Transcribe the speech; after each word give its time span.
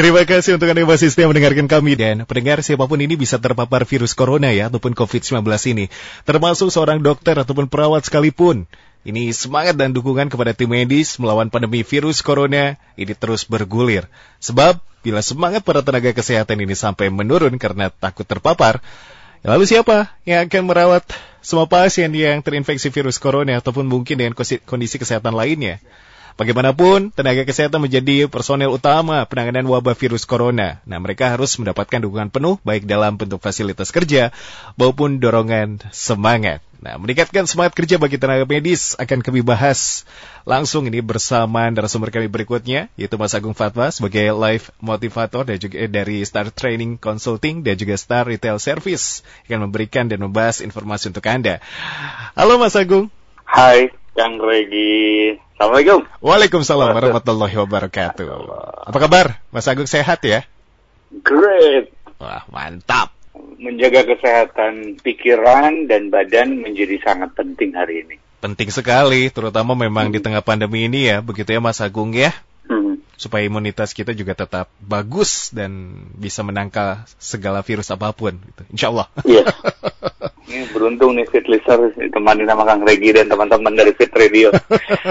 Terima 0.00 0.24
kasih 0.24 0.56
untuk 0.56 0.72
Anda 0.72 0.88
masih 0.88 1.12
setia 1.12 1.28
mendengarkan 1.28 1.68
kami 1.68 1.92
dan 1.92 2.24
pendengar 2.24 2.64
siapa 2.64 2.88
pun 2.88 2.96
ini 2.96 3.20
bisa 3.20 3.36
terpapar 3.36 3.84
virus 3.84 4.16
corona 4.16 4.48
ya 4.48 4.72
ataupun 4.72 4.96
COVID-19 4.96 5.44
ini. 5.76 5.92
Termasuk 6.24 6.72
seorang 6.72 7.04
dokter 7.04 7.36
ataupun 7.36 7.68
perawat 7.68 8.08
sekalipun. 8.08 8.64
Ini 9.04 9.28
semangat 9.36 9.76
dan 9.76 9.92
dukungan 9.92 10.32
kepada 10.32 10.56
tim 10.56 10.72
medis 10.72 11.20
melawan 11.20 11.52
pandemi 11.52 11.84
virus 11.84 12.24
corona 12.24 12.80
ini 12.96 13.12
terus 13.12 13.44
bergulir. 13.44 14.08
Sebab 14.40 14.80
bila 15.04 15.20
semangat 15.20 15.68
para 15.68 15.84
tenaga 15.84 16.16
kesehatan 16.16 16.64
ini 16.64 16.72
sampai 16.72 17.12
menurun 17.12 17.60
karena 17.60 17.92
takut 17.92 18.24
terpapar, 18.24 18.80
lalu 19.44 19.68
siapa 19.68 20.16
yang 20.24 20.48
akan 20.48 20.64
merawat 20.64 21.04
semua 21.44 21.68
pasien 21.68 22.08
yang 22.16 22.40
terinfeksi 22.40 22.88
virus 22.88 23.20
corona 23.20 23.60
ataupun 23.60 23.84
mungkin 23.84 24.16
dengan 24.16 24.32
kondisi 24.64 24.96
kesehatan 24.96 25.36
lainnya? 25.36 25.76
Bagaimanapun, 26.40 27.12
tenaga 27.12 27.44
kesehatan 27.44 27.84
menjadi 27.84 28.24
personel 28.24 28.72
utama 28.72 29.28
penanganan 29.28 29.68
wabah 29.68 29.92
virus 29.92 30.24
corona. 30.24 30.80
Nah, 30.88 30.96
mereka 30.96 31.28
harus 31.28 31.52
mendapatkan 31.60 32.00
dukungan 32.00 32.32
penuh 32.32 32.56
baik 32.64 32.88
dalam 32.88 33.20
bentuk 33.20 33.44
fasilitas 33.44 33.92
kerja 33.92 34.32
maupun 34.80 35.20
dorongan 35.20 35.84
semangat. 35.92 36.64
Nah, 36.80 36.96
meningkatkan 36.96 37.44
semangat 37.44 37.76
kerja 37.76 38.00
bagi 38.00 38.16
tenaga 38.16 38.48
medis 38.48 38.96
akan 38.96 39.20
kami 39.20 39.44
bahas 39.44 40.08
langsung 40.48 40.88
ini 40.88 41.04
bersama 41.04 41.68
narasumber 41.68 42.08
kami 42.08 42.32
berikutnya, 42.32 42.88
yaitu 42.96 43.20
Mas 43.20 43.36
Agung 43.36 43.52
Fatwa 43.52 43.92
sebagai 43.92 44.32
live 44.32 44.72
motivator 44.80 45.44
dan 45.44 45.60
juga 45.60 45.84
dari 45.92 46.24
Star 46.24 46.48
Training 46.48 46.96
Consulting 46.96 47.60
dan 47.68 47.76
juga 47.76 48.00
Star 48.00 48.24
Retail 48.24 48.56
Service 48.56 49.20
yang 49.44 49.60
memberikan 49.60 50.08
dan 50.08 50.24
membahas 50.24 50.64
informasi 50.64 51.12
untuk 51.12 51.28
Anda. 51.28 51.60
Halo 52.32 52.56
Mas 52.56 52.80
Agung. 52.80 53.12
Hai, 53.44 53.92
Kang 54.16 54.40
Regi. 54.40 55.36
Assalamualaikum. 55.60 56.08
Waalaikumsalam 56.24 56.88
warahmatullahi 56.96 57.52
wabarakatuh. 57.60 58.32
Apa 58.88 58.96
kabar? 58.96 59.44
Mas 59.52 59.68
Agung 59.68 59.84
sehat 59.84 60.24
ya? 60.24 60.48
Great. 61.20 61.92
Wah, 62.16 62.48
mantap. 62.48 63.12
Menjaga 63.60 64.08
kesehatan 64.08 64.96
pikiran 65.04 65.84
dan 65.84 66.08
badan 66.08 66.64
menjadi 66.64 66.96
sangat 67.04 67.36
penting 67.36 67.76
hari 67.76 68.08
ini. 68.08 68.16
Penting 68.40 68.72
sekali, 68.72 69.28
terutama 69.28 69.76
memang 69.76 70.08
hmm. 70.08 70.16
di 70.16 70.20
tengah 70.24 70.40
pandemi 70.40 70.88
ini 70.88 71.12
ya, 71.12 71.20
begitu 71.20 71.52
ya 71.52 71.60
Mas 71.60 71.84
Agung 71.84 72.16
ya? 72.16 72.32
Supaya 73.20 73.44
imunitas 73.44 73.92
kita 73.92 74.16
juga 74.16 74.32
tetap 74.32 74.72
bagus 74.80 75.52
dan 75.52 75.92
bisa 76.16 76.40
menangkal 76.40 77.04
segala 77.20 77.60
virus 77.60 77.92
apa 77.92 78.16
pun. 78.16 78.40
Gitu. 78.40 78.62
Insya 78.72 78.88
Allah. 78.88 79.06
Iya. 79.28 79.44
Ini 80.50 80.66
beruntung 80.72 81.14
nih 81.14 81.28
Fit 81.30 81.46
Listener 81.46 81.94
ditemani 81.94 82.42
nama 82.42 82.66
Kang 82.66 82.82
Regi 82.82 83.12
dan 83.14 83.28
teman-teman 83.28 83.76
dari 83.76 83.92
Fit 83.92 84.10
Radio. 84.10 84.50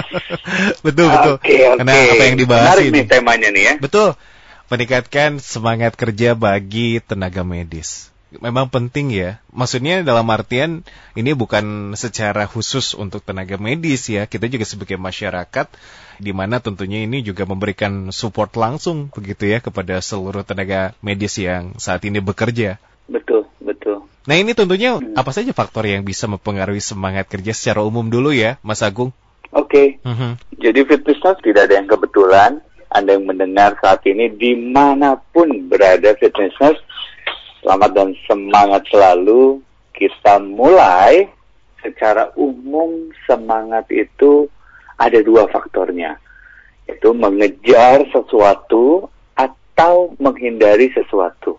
betul 0.86 1.08
betul. 1.08 1.36
Okay, 1.40 1.70
okay. 1.70 1.80
Karena 1.80 1.94
apa 1.96 2.24
yang 2.28 2.40
dibahas 2.42 2.66
Menarik 2.66 2.86
ini. 2.90 2.96
nih 2.98 3.06
temanya 3.06 3.50
nih 3.54 3.64
ya. 3.64 3.74
Betul. 3.78 4.10
Meningkatkan 4.68 5.40
semangat 5.40 5.96
kerja 5.96 6.36
bagi 6.36 7.00
tenaga 7.00 7.48
medis. 7.48 8.10
Memang 8.36 8.68
penting 8.70 9.10
ya. 9.16 9.42
Maksudnya 9.50 10.06
dalam 10.06 10.28
artian 10.30 10.86
ini 11.16 11.32
bukan 11.34 11.98
secara 11.98 12.46
khusus 12.46 12.94
untuk 12.94 13.24
tenaga 13.24 13.56
medis 13.56 14.12
ya. 14.12 14.28
Kita 14.28 14.46
juga 14.52 14.68
sebagai 14.68 15.00
masyarakat 15.00 15.72
di 16.20 16.36
mana 16.36 16.59
tentunya 16.59 17.08
ini 17.08 17.23
juga 17.23 17.48
memberikan 17.48 18.12
support 18.12 18.52
langsung 18.59 19.08
begitu 19.16 19.48
ya 19.48 19.64
kepada 19.64 20.03
seluruh 20.03 20.44
tenaga 20.44 20.94
medis 21.00 21.39
yang 21.39 21.80
saat 21.80 22.03
ini 22.03 22.20
bekerja. 22.20 22.78
Betul, 23.08 23.48
betul. 23.64 24.06
Nah 24.28 24.36
ini 24.38 24.53
tentunya 24.53 25.00
hmm. 25.00 25.17
apa 25.17 25.31
saja 25.31 25.56
faktor 25.56 25.88
yang 25.88 26.06
bisa 26.06 26.28
mempengaruhi 26.28 26.84
semangat 26.84 27.31
kerja 27.31 27.56
secara 27.56 27.81
umum 27.81 28.06
dulu 28.12 28.36
ya, 28.36 28.59
Mas 28.62 28.84
Agung? 28.86 29.16
Oke. 29.50 29.97
Okay. 29.97 30.06
Uh-huh. 30.06 30.38
Jadi 30.59 30.86
fitness 30.86 31.40
tidak 31.42 31.72
ada 31.72 31.81
yang 31.81 31.90
kebetulan. 31.90 32.52
Anda 32.90 33.17
yang 33.17 33.25
mendengar 33.30 33.78
saat 33.81 34.02
ini 34.09 34.34
di 34.34 34.58
mana 34.58 35.17
pun 35.17 35.50
berada 35.70 36.14
fitness 36.17 36.58
selamat 37.62 37.92
dan 37.95 38.09
semangat 38.25 38.86
selalu. 38.90 39.62
Kita 39.94 40.40
mulai 40.40 41.28
secara 41.84 42.31
umum 42.40 43.12
semangat 43.28 43.88
itu 43.91 44.47
ada 45.00 45.20
dua 45.24 45.48
faktornya. 45.48 46.20
Itu 46.86 47.16
mengejar 47.16 48.04
sesuatu 48.12 49.08
atau 49.34 50.14
menghindari 50.20 50.92
sesuatu. 50.92 51.56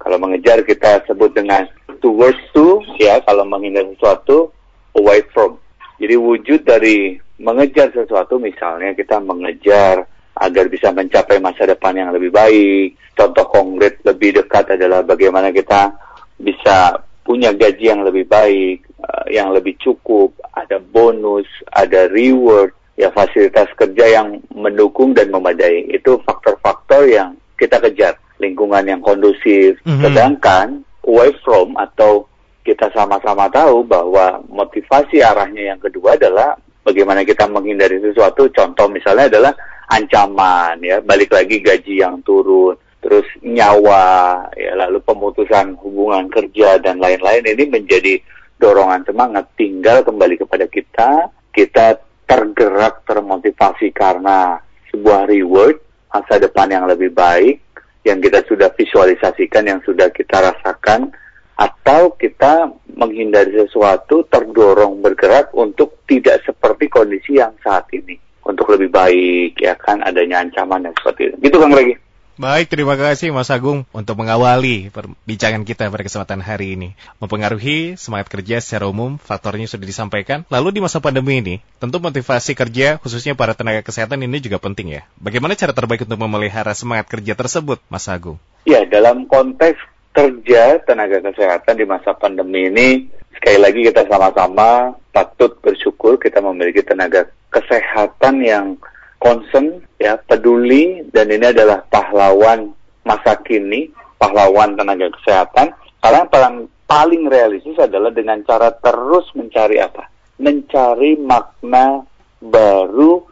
Kalau 0.00 0.16
mengejar 0.16 0.64
kita 0.64 1.04
sebut 1.04 1.36
dengan 1.36 1.68
towards 2.00 2.40
to, 2.56 2.80
ya 2.96 3.20
kalau 3.28 3.44
menghindar 3.44 3.84
sesuatu, 3.92 4.48
away 4.96 5.20
from. 5.34 5.60
Jadi 5.98 6.14
wujud 6.14 6.62
dari 6.62 7.18
mengejar 7.42 7.90
sesuatu, 7.90 8.38
misalnya 8.38 8.94
kita 8.94 9.18
mengejar 9.18 10.06
agar 10.38 10.64
bisa 10.70 10.94
mencapai 10.94 11.42
masa 11.42 11.66
depan 11.66 11.98
yang 11.98 12.10
lebih 12.14 12.30
baik. 12.30 12.94
Contoh 13.18 13.50
konkret 13.50 13.98
lebih 14.06 14.38
dekat 14.38 14.78
adalah 14.78 15.02
bagaimana 15.02 15.50
kita 15.50 15.90
bisa 16.38 16.94
punya 17.28 17.52
gaji 17.52 17.92
yang 17.92 18.00
lebih 18.08 18.24
baik, 18.24 18.88
uh, 19.04 19.28
yang 19.28 19.52
lebih 19.52 19.76
cukup, 19.76 20.32
ada 20.56 20.80
bonus, 20.80 21.44
ada 21.68 22.08
reward, 22.08 22.72
ya 22.96 23.12
fasilitas 23.12 23.68
kerja 23.76 24.16
yang 24.16 24.40
mendukung 24.56 25.12
dan 25.12 25.28
memadai. 25.28 25.84
Itu 25.92 26.24
faktor-faktor 26.24 27.04
yang 27.04 27.36
kita 27.60 27.76
kejar 27.84 28.16
lingkungan 28.40 28.88
yang 28.88 29.04
kondusif. 29.04 29.76
Mm-hmm. 29.84 30.02
Sedangkan 30.08 30.66
away 31.04 31.36
from 31.44 31.76
atau 31.76 32.24
kita 32.64 32.88
sama-sama 32.96 33.52
tahu 33.52 33.84
bahwa 33.84 34.40
motivasi 34.48 35.20
arahnya 35.20 35.76
yang 35.76 35.80
kedua 35.84 36.16
adalah 36.16 36.56
bagaimana 36.80 37.28
kita 37.28 37.44
menghindari 37.44 38.00
sesuatu. 38.00 38.48
Contoh 38.56 38.88
misalnya 38.88 39.28
adalah 39.28 39.52
ancaman 39.92 40.80
ya, 40.80 41.04
balik 41.04 41.32
lagi 41.32 41.60
gaji 41.60 42.00
yang 42.00 42.24
turun, 42.24 42.76
terus 42.98 43.26
nyawa, 43.40 44.46
ya 44.58 44.74
lalu 44.74 44.98
pemutusan 45.02 45.78
hubungan 45.78 46.26
kerja 46.30 46.82
dan 46.82 46.98
lain-lain 46.98 47.46
ini 47.46 47.64
menjadi 47.70 48.18
dorongan 48.58 49.06
semangat. 49.06 49.46
Tinggal 49.54 50.02
kembali 50.02 50.34
kepada 50.38 50.66
kita, 50.66 51.30
kita 51.54 52.02
tergerak 52.28 53.06
termotivasi 53.06 53.94
karena 53.94 54.60
sebuah 54.90 55.30
reward 55.30 55.78
masa 56.10 56.40
depan 56.40 56.68
yang 56.68 56.84
lebih 56.88 57.14
baik 57.14 57.62
yang 58.06 58.18
kita 58.24 58.40
sudah 58.48 58.72
visualisasikan, 58.72 59.68
yang 59.68 59.80
sudah 59.84 60.08
kita 60.08 60.40
rasakan, 60.40 61.12
atau 61.58 62.14
kita 62.14 62.70
menghindari 62.94 63.50
sesuatu 63.58 64.22
terdorong 64.30 65.02
bergerak 65.02 65.50
untuk 65.52 66.06
tidak 66.06 66.40
seperti 66.46 66.86
kondisi 66.86 67.42
yang 67.42 67.52
saat 67.60 67.84
ini 67.90 68.14
untuk 68.46 68.70
lebih 68.72 68.88
baik 68.94 69.58
ya 69.58 69.74
kan 69.74 70.00
adanya 70.06 70.40
ancaman 70.40 70.86
yang 70.86 70.94
seperti 71.02 71.34
itu. 71.34 71.36
Gitu 71.50 71.56
Kang 71.58 71.74
lagi. 71.74 71.94
Baik, 72.38 72.70
terima 72.70 72.94
kasih 72.94 73.34
Mas 73.34 73.50
Agung 73.50 73.82
untuk 73.90 74.14
mengawali 74.14 74.94
perbincangan 74.94 75.66
kita 75.66 75.90
pada 75.90 76.06
kesempatan 76.06 76.38
hari 76.38 76.78
ini. 76.78 76.94
Mempengaruhi 77.18 77.98
semangat 77.98 78.30
kerja 78.30 78.62
secara 78.62 78.86
umum, 78.86 79.18
faktornya 79.18 79.66
sudah 79.66 79.82
disampaikan. 79.82 80.46
Lalu 80.46 80.78
di 80.78 80.80
masa 80.86 81.02
pandemi 81.02 81.42
ini, 81.42 81.58
tentu 81.82 81.98
motivasi 81.98 82.54
kerja 82.54 83.02
khususnya 83.02 83.34
para 83.34 83.58
tenaga 83.58 83.82
kesehatan 83.82 84.22
ini 84.22 84.38
juga 84.38 84.62
penting 84.62 84.86
ya. 84.86 85.02
Bagaimana 85.18 85.58
cara 85.58 85.74
terbaik 85.74 86.06
untuk 86.06 86.14
memelihara 86.14 86.70
semangat 86.78 87.10
kerja 87.10 87.34
tersebut, 87.34 87.82
Mas 87.90 88.06
Agung? 88.06 88.38
Ya, 88.62 88.86
dalam 88.86 89.26
konteks 89.26 89.82
kerja 90.14 90.78
tenaga 90.86 91.18
kesehatan 91.18 91.74
di 91.74 91.90
masa 91.90 92.14
pandemi 92.14 92.70
ini, 92.70 93.10
sekali 93.34 93.58
lagi 93.58 93.82
kita 93.82 94.06
sama-sama 94.06 94.94
patut 95.10 95.58
bersyukur 95.58 96.22
kita 96.22 96.38
memiliki 96.38 96.86
tenaga 96.86 97.26
kesehatan 97.50 98.46
yang 98.46 98.78
concern, 99.18 99.82
ya 99.98 100.18
peduli, 100.18 101.06
dan 101.10 101.30
ini 101.30 101.50
adalah 101.50 101.82
pahlawan 101.90 102.70
masa 103.02 103.38
kini, 103.42 103.90
pahlawan 104.16 104.78
tenaga 104.78 105.10
kesehatan. 105.18 105.74
Karena 105.98 106.22
paling, 106.30 106.70
paling 106.86 107.22
realistis 107.26 107.78
adalah 107.78 108.14
dengan 108.14 108.40
cara 108.46 108.70
terus 108.78 109.26
mencari 109.34 109.82
apa? 109.82 110.06
Mencari 110.38 111.18
makna 111.18 112.06
baru 112.38 113.26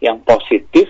yang 0.00 0.24
positif 0.24 0.88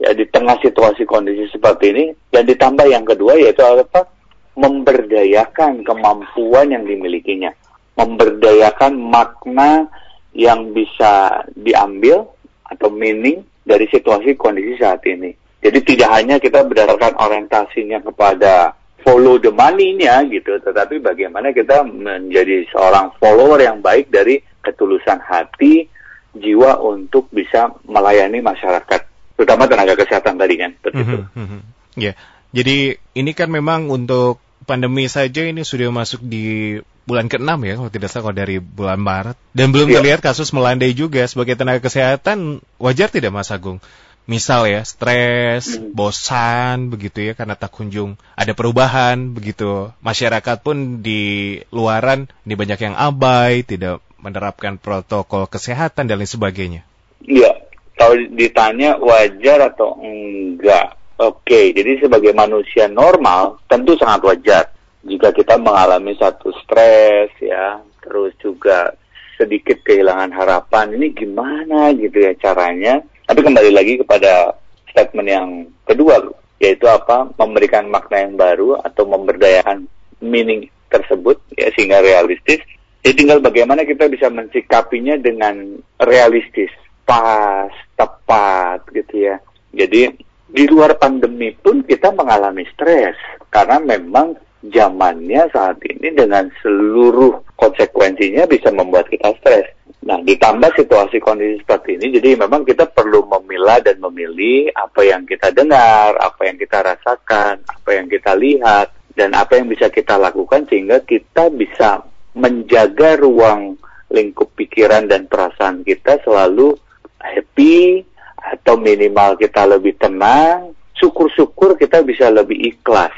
ya 0.00 0.16
di 0.16 0.26
tengah 0.26 0.58
situasi 0.64 1.04
kondisi 1.04 1.46
seperti 1.52 1.92
ini 1.92 2.04
dan 2.32 2.48
ditambah 2.48 2.86
yang 2.88 3.04
kedua 3.04 3.36
yaitu 3.36 3.60
apa 3.62 4.08
memberdayakan 4.56 5.86
kemampuan 5.86 6.72
yang 6.72 6.82
dimilikinya 6.88 7.52
memberdayakan 8.00 8.96
makna 8.96 9.86
yang 10.32 10.72
bisa 10.72 11.44
diambil 11.52 12.24
atau 12.64 12.88
meaning 12.88 13.44
dari 13.70 13.86
situasi 13.86 14.34
kondisi 14.34 14.74
saat 14.82 15.06
ini. 15.06 15.30
Jadi 15.62 15.78
tidak 15.86 16.10
hanya 16.10 16.42
kita 16.42 16.66
berdasarkan 16.66 17.14
orientasinya 17.14 18.02
kepada 18.02 18.74
follow 19.06 19.38
the 19.38 19.54
money-nya 19.54 20.26
gitu, 20.26 20.58
tetapi 20.58 20.98
bagaimana 20.98 21.54
kita 21.54 21.86
menjadi 21.86 22.66
seorang 22.74 23.14
follower 23.22 23.62
yang 23.62 23.78
baik 23.78 24.10
dari 24.10 24.42
ketulusan 24.66 25.22
hati, 25.22 25.86
jiwa 26.34 26.82
untuk 26.82 27.30
bisa 27.30 27.70
melayani 27.86 28.42
masyarakat, 28.42 29.00
terutama 29.38 29.70
tenaga 29.70 29.94
kesehatan 29.94 30.34
tadi 30.36 30.54
kan. 30.58 30.70
Mm 30.90 31.26
-hmm. 31.30 31.60
Ya, 31.94 32.12
jadi 32.50 32.98
ini 33.14 33.32
kan 33.32 33.52
memang 33.52 33.88
untuk 33.92 34.42
pandemi 34.64 35.08
saja 35.08 35.44
ini 35.46 35.64
sudah 35.64 35.92
masuk 35.92 36.20
di 36.24 36.78
bulan 37.10 37.26
ke-6 37.26 37.50
ya 37.66 37.74
kalau 37.74 37.90
tidak 37.90 38.08
salah 38.14 38.30
dari 38.30 38.62
bulan 38.62 39.02
Maret 39.02 39.34
dan 39.50 39.74
belum 39.74 39.90
ya. 39.90 39.98
terlihat 39.98 40.22
kasus 40.22 40.54
melandai 40.54 40.94
juga 40.94 41.26
sebagai 41.26 41.58
tenaga 41.58 41.82
kesehatan 41.82 42.62
wajar 42.78 43.10
tidak 43.10 43.34
Mas 43.34 43.50
Agung 43.50 43.82
misal 44.30 44.70
ya 44.70 44.86
stres, 44.86 45.74
hmm. 45.74 45.90
bosan 45.90 46.86
begitu 46.86 47.18
ya 47.26 47.32
karena 47.34 47.58
tak 47.58 47.74
kunjung 47.74 48.14
ada 48.38 48.54
perubahan 48.54 49.34
begitu. 49.34 49.90
Masyarakat 49.98 50.62
pun 50.62 51.02
di 51.02 51.58
luaran 51.74 52.30
ini 52.46 52.54
banyak 52.54 52.78
yang 52.78 52.94
abai, 52.94 53.66
tidak 53.66 53.98
menerapkan 54.22 54.78
protokol 54.78 55.50
kesehatan 55.50 56.06
dan 56.06 56.22
lain 56.22 56.30
sebagainya. 56.30 56.86
Iya, 57.26 57.66
kalau 57.98 58.14
ditanya 58.30 59.00
wajar 59.02 59.74
atau 59.74 59.98
enggak. 59.98 60.94
Oke, 61.20 61.76
jadi 61.76 62.00
sebagai 62.00 62.32
manusia 62.32 62.88
normal 62.88 63.60
tentu 63.68 63.92
sangat 64.00 64.24
wajar 64.24 64.72
jika 65.04 65.32
kita 65.32 65.56
mengalami 65.56 66.12
satu 66.20 66.52
stres 66.60 67.32
ya, 67.40 67.80
terus 68.04 68.36
juga 68.40 68.92
sedikit 69.40 69.80
kehilangan 69.80 70.28
harapan. 70.36 70.92
Ini 71.00 71.06
gimana 71.16 71.96
gitu 71.96 72.20
ya 72.20 72.36
caranya? 72.36 73.00
Tapi 73.24 73.40
kembali 73.40 73.70
lagi 73.72 73.96
kepada 74.04 74.52
statement 74.92 75.28
yang 75.28 75.48
kedua, 75.88 76.20
yaitu 76.60 76.84
apa? 76.84 77.32
Memberikan 77.40 77.88
makna 77.88 78.28
yang 78.28 78.36
baru 78.36 78.76
atau 78.84 79.08
memberdayakan 79.08 79.88
meaning 80.20 80.68
tersebut 80.92 81.40
ya 81.56 81.72
sehingga 81.72 82.04
realistis. 82.04 82.60
Jadi 83.00 83.24
tinggal 83.24 83.40
bagaimana 83.40 83.88
kita 83.88 84.12
bisa 84.12 84.28
mensikapinya 84.28 85.16
dengan 85.16 85.80
realistis, 85.96 86.68
pas, 87.08 87.72
tepat 87.96 88.84
gitu 88.92 89.32
ya. 89.32 89.40
Jadi 89.72 90.12
di 90.50 90.64
luar 90.68 91.00
pandemi 91.00 91.54
pun 91.56 91.80
kita 91.80 92.12
mengalami 92.12 92.68
stres 92.74 93.16
karena 93.48 93.80
memang 93.80 94.36
zamannya 94.60 95.48
saat 95.48 95.80
ini 95.88 96.12
dengan 96.12 96.52
seluruh 96.60 97.40
konsekuensinya 97.56 98.44
bisa 98.44 98.68
membuat 98.68 99.08
kita 99.08 99.32
stres. 99.40 99.72
Nah, 100.00 100.16
ditambah 100.24 100.72
situasi 100.80 101.20
kondisi 101.20 101.60
seperti 101.60 102.00
ini, 102.00 102.16
jadi 102.16 102.40
memang 102.40 102.64
kita 102.64 102.88
perlu 102.88 103.20
memilah 103.28 103.84
dan 103.84 104.00
memilih 104.00 104.72
apa 104.72 105.04
yang 105.04 105.28
kita 105.28 105.52
dengar, 105.52 106.16
apa 106.16 106.40
yang 106.48 106.56
kita 106.56 106.80
rasakan, 106.80 107.60
apa 107.68 107.90
yang 107.92 108.08
kita 108.08 108.32
lihat, 108.32 108.96
dan 109.12 109.36
apa 109.36 109.60
yang 109.60 109.68
bisa 109.68 109.92
kita 109.92 110.16
lakukan 110.16 110.64
sehingga 110.72 111.04
kita 111.04 111.52
bisa 111.52 112.00
menjaga 112.32 113.20
ruang 113.20 113.76
lingkup 114.08 114.48
pikiran 114.56 115.04
dan 115.04 115.28
perasaan 115.28 115.84
kita 115.84 116.16
selalu 116.24 116.72
happy, 117.20 118.00
atau 118.40 118.80
minimal 118.80 119.36
kita 119.36 119.68
lebih 119.68 120.00
tenang, 120.00 120.72
syukur-syukur 120.96 121.76
kita 121.76 122.00
bisa 122.00 122.32
lebih 122.32 122.56
ikhlas. 122.72 123.12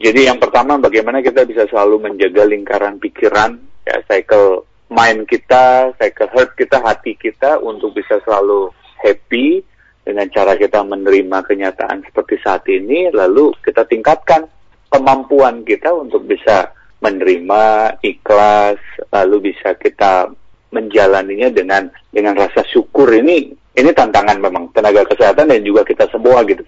Jadi 0.00 0.24
yang 0.32 0.40
pertama 0.40 0.80
bagaimana 0.80 1.20
kita 1.20 1.44
bisa 1.44 1.68
selalu 1.68 2.08
menjaga 2.08 2.48
lingkaran 2.48 2.96
pikiran, 2.96 3.60
ya 3.84 4.00
cycle 4.08 4.64
mind 4.88 5.28
kita, 5.28 5.92
cycle 6.00 6.32
heart 6.32 6.56
kita, 6.56 6.80
hati 6.80 7.12
kita 7.20 7.60
untuk 7.60 7.92
bisa 7.92 8.16
selalu 8.24 8.72
happy 9.04 9.60
dengan 10.00 10.24
cara 10.32 10.56
kita 10.56 10.80
menerima 10.80 11.44
kenyataan 11.44 12.00
seperti 12.08 12.40
saat 12.40 12.64
ini, 12.72 13.12
lalu 13.12 13.52
kita 13.60 13.84
tingkatkan 13.84 14.48
kemampuan 14.88 15.68
kita 15.68 15.92
untuk 15.92 16.24
bisa 16.24 16.72
menerima 17.04 17.94
ikhlas, 18.00 18.80
lalu 19.12 19.52
bisa 19.52 19.76
kita 19.76 20.32
menjalaninya 20.72 21.52
dengan 21.52 21.92
dengan 22.08 22.40
rasa 22.40 22.64
syukur. 22.72 23.12
Ini 23.12 23.52
ini 23.76 23.90
tantangan 23.92 24.40
memang 24.40 24.72
tenaga 24.72 25.04
kesehatan 25.12 25.52
dan 25.52 25.60
juga 25.60 25.84
kita 25.84 26.08
semua 26.08 26.40
gitu 26.48 26.64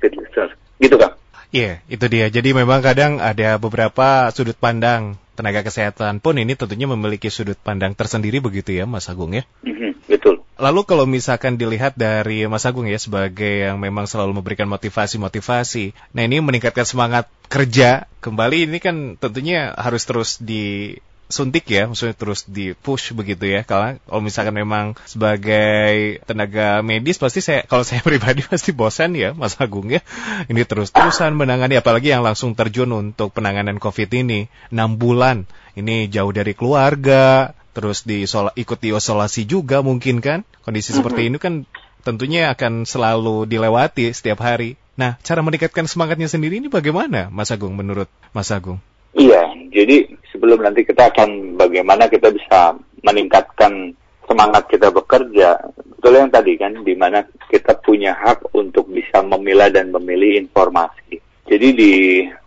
gitu 0.83 0.97
kan 1.01 1.13
Iya, 1.53 1.85
yeah, 1.85 1.93
itu 1.93 2.09
dia. 2.09 2.27
Jadi 2.33 2.57
memang 2.57 2.81
kadang 2.81 3.21
ada 3.21 3.61
beberapa 3.61 4.33
sudut 4.33 4.57
pandang 4.57 5.21
tenaga 5.37 5.61
kesehatan 5.65 6.21
pun 6.21 6.37
ini 6.37 6.57
tentunya 6.57 6.89
memiliki 6.89 7.29
sudut 7.29 7.61
pandang 7.61 7.93
tersendiri 7.93 8.41
begitu 8.41 8.73
ya, 8.73 8.89
Mas 8.89 9.13
Agung 9.13 9.37
ya. 9.37 9.45
Mm-hmm, 9.61 10.09
betul. 10.09 10.41
Lalu 10.57 10.81
kalau 10.89 11.05
misalkan 11.05 11.61
dilihat 11.61 11.93
dari 11.93 12.49
Mas 12.49 12.65
Agung 12.65 12.89
ya 12.89 12.97
sebagai 12.97 13.69
yang 13.69 13.77
memang 13.81 14.09
selalu 14.09 14.41
memberikan 14.41 14.65
motivasi-motivasi, 14.69 15.93
nah 16.17 16.25
ini 16.25 16.41
meningkatkan 16.41 16.89
semangat 16.89 17.29
kerja 17.53 18.09
kembali 18.25 18.73
ini 18.73 18.79
kan 18.81 18.97
tentunya 19.21 19.77
harus 19.77 20.09
terus 20.09 20.41
di 20.41 20.97
suntik 21.33 21.65
ya, 21.67 21.89
maksudnya 21.89 22.13
terus 22.13 22.45
di 22.45 22.77
push 22.77 23.17
begitu 23.17 23.49
ya. 23.49 23.65
Kalau 23.65 23.97
kalau 24.05 24.21
misalkan 24.21 24.55
memang 24.55 24.95
sebagai 25.09 26.21
tenaga 26.29 26.85
medis 26.85 27.17
pasti 27.17 27.41
saya 27.41 27.65
kalau 27.65 27.83
saya 27.83 28.05
pribadi 28.07 28.45
pasti 28.45 28.71
bosan 28.71 29.17
ya, 29.17 29.33
Mas 29.33 29.57
Agung 29.57 29.89
ya. 29.89 30.05
Ini 30.47 30.63
terus-terusan 30.69 31.33
menangani 31.33 31.81
apalagi 31.81 32.13
yang 32.13 32.23
langsung 32.23 32.53
terjun 32.53 32.93
untuk 32.93 33.33
penanganan 33.33 33.81
COVID 33.81 34.13
ini 34.13 34.53
6 34.69 35.01
bulan. 35.01 35.49
Ini 35.73 36.13
jauh 36.13 36.37
dari 36.37 36.53
keluarga, 36.53 37.57
terus 37.73 38.05
di 38.05 38.29
ikut 38.29 38.79
diisolasi 38.79 39.49
juga 39.49 39.81
mungkin 39.81 40.21
kan. 40.21 40.45
Kondisi 40.63 40.93
seperti 40.93 41.33
ini 41.33 41.41
kan 41.41 41.65
tentunya 42.05 42.53
akan 42.53 42.85
selalu 42.85 43.49
dilewati 43.49 44.13
setiap 44.13 44.45
hari. 44.45 44.77
Nah, 44.93 45.17
cara 45.25 45.41
meningkatkan 45.41 45.89
semangatnya 45.89 46.29
sendiri 46.29 46.61
ini 46.61 46.69
bagaimana, 46.69 47.33
Mas 47.33 47.49
Agung, 47.49 47.73
menurut 47.73 48.13
Mas 48.37 48.53
Agung? 48.53 48.77
Iya, 49.17 49.49
jadi 49.73 50.21
sebelum 50.33 50.65
nanti 50.65 50.83
kita 50.83 51.13
akan 51.13 51.61
bagaimana 51.61 52.09
kita 52.09 52.33
bisa 52.33 52.75
meningkatkan 53.05 53.93
semangat 54.25 54.65
kita 54.73 54.89
bekerja, 54.89 55.61
betul 55.93 56.17
yang 56.17 56.33
tadi 56.33 56.57
kan, 56.57 56.73
di 56.81 56.97
mana 56.97 57.21
kita 57.53 57.77
punya 57.85 58.17
hak 58.17 58.57
untuk 58.57 58.89
bisa 58.89 59.21
memilah 59.21 59.69
dan 59.69 59.93
memilih 59.93 60.41
informasi. 60.49 61.21
Jadi 61.45 61.69
di 61.77 61.95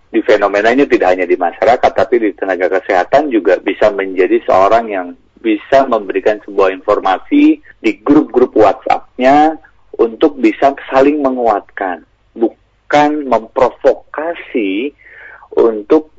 di 0.09 0.19
fenomena 0.23 0.71
ini 0.71 0.87
tidak 0.87 1.13
hanya 1.13 1.27
di 1.27 1.37
masyarakat, 1.37 1.91
tapi 1.91 2.15
di 2.17 2.31
tenaga 2.33 2.71
kesehatan 2.71 3.29
juga 3.29 3.59
bisa 3.59 3.91
menjadi 3.91 4.41
seorang 4.47 4.85
yang 4.89 5.07
bisa 5.43 5.85
memberikan 5.85 6.41
sebuah 6.41 6.73
informasi 6.73 7.61
di 7.61 7.91
grup-grup 8.01 8.55
WhatsApp-nya 8.57 9.59
untuk 9.99 10.39
bisa 10.41 10.73
saling 10.89 11.21
menguatkan, 11.21 12.01
bukan 12.33 13.27
memprovokasi 13.29 14.95
untuk 15.53 16.09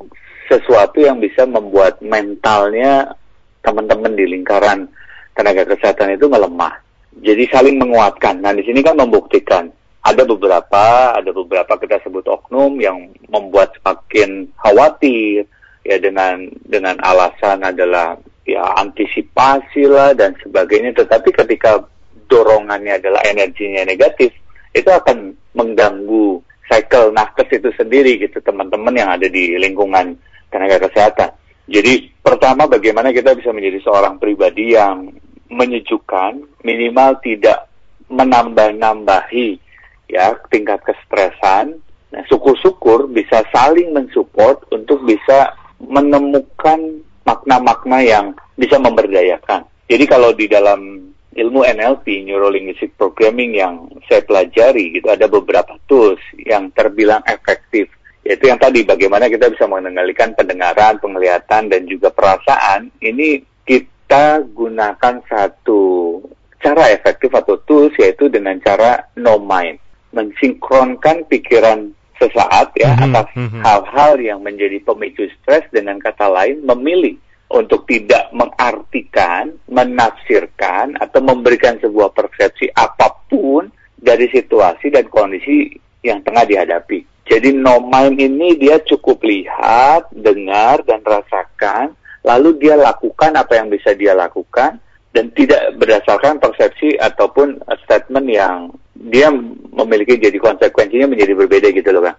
sesuatu 0.46 1.02
yang 1.02 1.18
bisa 1.18 1.44
membuat 1.44 1.98
mentalnya 2.02 3.14
teman-teman 3.62 4.14
di 4.14 4.24
lingkaran 4.30 4.86
tenaga 5.34 5.66
kesehatan 5.66 6.14
itu 6.14 6.30
melemah. 6.30 6.72
Jadi 7.16 7.44
saling 7.50 7.76
menguatkan. 7.76 8.40
Nah 8.40 8.52
di 8.54 8.62
sini 8.62 8.80
kan 8.80 8.96
membuktikan 8.96 9.68
ada 10.06 10.22
beberapa 10.22 11.16
ada 11.18 11.30
beberapa 11.34 11.74
kita 11.76 11.98
sebut 12.06 12.22
oknum 12.30 12.78
yang 12.78 13.10
membuat 13.26 13.74
semakin 13.80 14.46
khawatir 14.54 15.50
ya 15.82 15.96
dengan 15.98 16.46
dengan 16.62 16.94
alasan 17.02 17.66
adalah 17.66 18.14
ya 18.46 18.62
antisipasi 18.78 19.88
lah 19.90 20.14
dan 20.14 20.38
sebagainya. 20.38 20.94
Tetapi 20.94 21.34
ketika 21.34 21.82
dorongannya 22.30 23.02
adalah 23.02 23.22
energinya 23.26 23.82
negatif 23.86 24.30
itu 24.76 24.90
akan 24.92 25.32
mengganggu 25.56 26.42
cycle 26.68 27.14
nakes 27.14 27.48
itu 27.50 27.70
sendiri 27.78 28.18
gitu 28.20 28.42
teman-teman 28.42 28.94
yang 28.94 29.10
ada 29.14 29.26
di 29.30 29.54
lingkungan 29.56 30.18
tenaga 30.56 30.88
kesehatan. 30.88 31.36
Jadi 31.68 32.08
pertama 32.24 32.64
bagaimana 32.64 33.12
kita 33.12 33.36
bisa 33.36 33.52
menjadi 33.52 33.84
seorang 33.84 34.16
pribadi 34.16 34.72
yang 34.72 35.12
menyejukkan, 35.52 36.64
minimal 36.64 37.20
tidak 37.20 37.68
menambah-nambahi 38.08 39.60
ya 40.08 40.32
tingkat 40.48 40.80
kestresan. 40.88 41.84
Nah, 42.14 42.22
syukur-syukur 42.30 43.12
bisa 43.12 43.44
saling 43.52 43.92
mensupport 43.92 44.64
untuk 44.72 45.04
bisa 45.04 45.52
menemukan 45.82 47.04
makna-makna 47.26 47.98
yang 48.00 48.26
bisa 48.56 48.80
memberdayakan. 48.80 49.66
Jadi 49.90 50.04
kalau 50.08 50.32
di 50.32 50.46
dalam 50.48 51.12
ilmu 51.36 51.60
NLP, 51.66 52.24
Neuro 52.24 52.48
Linguistic 52.48 52.96
Programming 52.96 53.58
yang 53.58 53.74
saya 54.08 54.24
pelajari, 54.24 54.96
itu 54.96 55.06
ada 55.12 55.28
beberapa 55.28 55.76
tools 55.84 56.22
yang 56.40 56.72
terbilang 56.72 57.20
efektif 57.28 57.92
yaitu 58.26 58.50
yang 58.50 58.58
tadi 58.58 58.82
bagaimana 58.82 59.30
kita 59.30 59.46
bisa 59.46 59.70
mengendalikan 59.70 60.34
pendengaran, 60.34 60.98
penglihatan 60.98 61.70
dan 61.70 61.86
juga 61.86 62.10
perasaan 62.10 62.90
ini 62.98 63.38
kita 63.62 64.42
gunakan 64.50 65.22
satu 65.30 66.18
cara 66.58 66.90
efektif 66.90 67.30
atau 67.30 67.54
tools 67.62 67.94
yaitu 68.02 68.26
dengan 68.26 68.58
cara 68.58 69.06
no 69.14 69.38
mind 69.38 69.78
mensinkronkan 70.10 71.22
pikiran 71.30 71.94
sesaat 72.18 72.74
ya 72.74 72.90
mm 72.90 72.96
-hmm. 72.96 73.06
atas 73.12 73.26
mhm. 73.36 73.60
hal-hal 73.62 74.12
yang 74.18 74.40
menjadi 74.42 74.80
pemicu 74.82 75.28
stres 75.38 75.62
dengan 75.70 76.00
kata 76.02 76.26
lain 76.26 76.64
memilih 76.64 77.14
untuk 77.46 77.86
tidak 77.86 78.26
mengartikan, 78.34 79.54
menafsirkan 79.70 80.98
atau 80.98 81.20
memberikan 81.22 81.78
sebuah 81.78 82.10
persepsi 82.10 82.74
apa 82.74 83.22
pun 83.30 83.70
dari 83.94 84.26
situasi 84.34 84.90
dan 84.90 85.06
kondisi 85.06 85.70
yang 86.02 86.18
tengah 86.26 86.42
dihadapi. 86.42 87.15
Jadi 87.26 87.50
no 87.58 87.82
mind 87.82 88.22
ini 88.22 88.54
dia 88.54 88.78
cukup 88.86 89.26
lihat, 89.26 90.06
dengar, 90.14 90.86
dan 90.86 91.02
rasakan, 91.02 91.98
lalu 92.22 92.54
dia 92.62 92.78
lakukan 92.78 93.34
apa 93.34 93.58
yang 93.58 93.66
bisa 93.66 93.98
dia 93.98 94.14
lakukan, 94.14 94.78
dan 95.10 95.32
tidak 95.34 95.74
berdasarkan 95.80 96.38
persepsi 96.38 96.94
ataupun 97.00 97.58
statement 97.82 98.28
yang 98.30 98.70
dia 98.94 99.32
memiliki 99.74 100.20
jadi 100.20 100.38
konsekuensinya 100.38 101.10
menjadi 101.10 101.32
berbeda 101.34 101.68
gitu 101.74 101.90
loh 101.90 102.06
kan. 102.06 102.16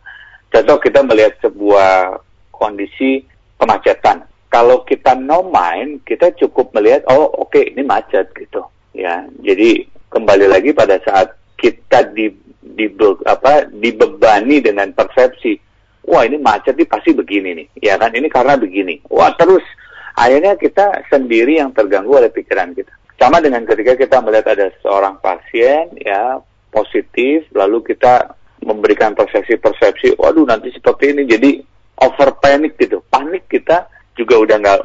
Contoh 0.52 0.78
kita 0.82 1.00
melihat 1.06 1.40
sebuah 1.40 2.20
kondisi 2.52 3.24
kemacetan. 3.62 4.28
Kalau 4.48 4.84
kita 4.88 5.14
no 5.14 5.46
mind, 5.46 6.04
kita 6.08 6.34
cukup 6.36 6.72
melihat, 6.74 7.04
oh 7.12 7.32
oke 7.48 7.54
okay, 7.54 7.72
ini 7.72 7.84
macet 7.84 8.32
gitu. 8.34 8.64
Ya, 8.98 9.28
jadi 9.44 9.86
kembali 10.10 10.50
lagi 10.50 10.74
pada 10.74 10.98
saat 11.04 11.36
kita 11.60 12.12
di 12.16 12.32
dibe, 12.78 13.18
apa 13.26 13.66
dibebani 13.74 14.62
dengan 14.62 14.94
persepsi. 14.94 15.58
Wah 16.08 16.24
ini 16.24 16.38
macet 16.40 16.78
ini 16.78 16.86
pasti 16.88 17.12
begini 17.12 17.58
nih, 17.58 17.68
ya 17.84 17.98
kan? 17.98 18.14
Ini 18.14 18.30
karena 18.30 18.56
begini. 18.56 19.02
Wah 19.10 19.34
terus 19.36 19.66
akhirnya 20.14 20.56
kita 20.56 21.10
sendiri 21.10 21.58
yang 21.58 21.74
terganggu 21.74 22.16
oleh 22.16 22.30
pikiran 22.30 22.78
kita. 22.78 22.94
Sama 23.18 23.42
dengan 23.42 23.66
ketika 23.66 23.98
kita 23.98 24.22
melihat 24.22 24.54
ada 24.54 24.70
seorang 24.86 25.18
pasien 25.18 25.90
ya 25.98 26.38
positif, 26.70 27.50
lalu 27.58 27.82
kita 27.82 28.38
memberikan 28.62 29.18
persepsi-persepsi, 29.18 30.22
waduh 30.22 30.46
nanti 30.46 30.70
seperti 30.70 31.18
ini, 31.18 31.26
jadi 31.26 31.50
over 31.98 32.38
panic 32.38 32.78
gitu, 32.78 33.02
panik 33.10 33.50
kita 33.50 33.90
juga 34.14 34.38
udah 34.38 34.58
nggak 34.62 34.82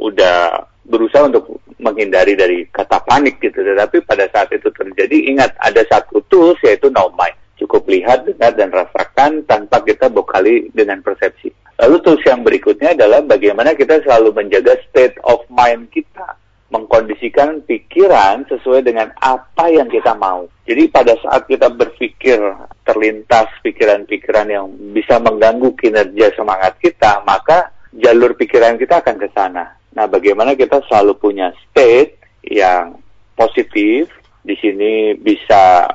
udah 0.00 0.36
berusaha 0.84 1.28
untuk 1.28 1.60
menghindari 1.78 2.34
dari 2.38 2.66
kata 2.68 3.02
panik 3.06 3.38
gitu. 3.42 3.62
Tetapi 3.62 4.04
pada 4.04 4.28
saat 4.30 4.50
itu 4.52 4.68
terjadi, 4.70 5.30
ingat 5.30 5.54
ada 5.58 5.82
satu 5.88 6.22
tools 6.28 6.58
yaitu 6.62 6.90
no 6.90 7.10
mind. 7.14 7.38
Cukup 7.54 7.86
lihat, 7.86 8.26
dengar, 8.26 8.50
dan 8.58 8.74
rasakan 8.74 9.46
tanpa 9.46 9.78
kita 9.86 10.10
bekali 10.10 10.74
dengan 10.74 10.98
persepsi. 11.00 11.54
Lalu 11.78 11.96
tools 12.02 12.22
yang 12.26 12.42
berikutnya 12.42 12.98
adalah 12.98 13.22
bagaimana 13.22 13.78
kita 13.78 14.02
selalu 14.02 14.34
menjaga 14.34 14.74
state 14.90 15.14
of 15.22 15.42
mind 15.50 15.86
kita. 15.94 16.34
Mengkondisikan 16.74 17.62
pikiran 17.62 18.42
sesuai 18.50 18.82
dengan 18.82 19.14
apa 19.22 19.70
yang 19.70 19.86
kita 19.86 20.10
mau. 20.18 20.50
Jadi 20.66 20.90
pada 20.90 21.14
saat 21.22 21.46
kita 21.46 21.70
berpikir 21.70 22.42
terlintas 22.82 23.46
pikiran-pikiran 23.62 24.50
yang 24.50 24.66
bisa 24.90 25.22
mengganggu 25.22 25.70
kinerja 25.78 26.34
semangat 26.34 26.74
kita, 26.82 27.22
maka 27.22 27.70
jalur 27.94 28.34
pikiran 28.34 28.74
kita 28.74 28.98
akan 28.98 29.16
ke 29.22 29.28
sana. 29.30 29.78
Nah, 29.94 30.10
bagaimana 30.10 30.58
kita 30.58 30.82
selalu 30.90 31.14
punya 31.16 31.54
state 31.70 32.18
yang 32.50 32.98
positif, 33.38 34.10
di 34.42 34.54
sini 34.58 35.14
bisa 35.14 35.86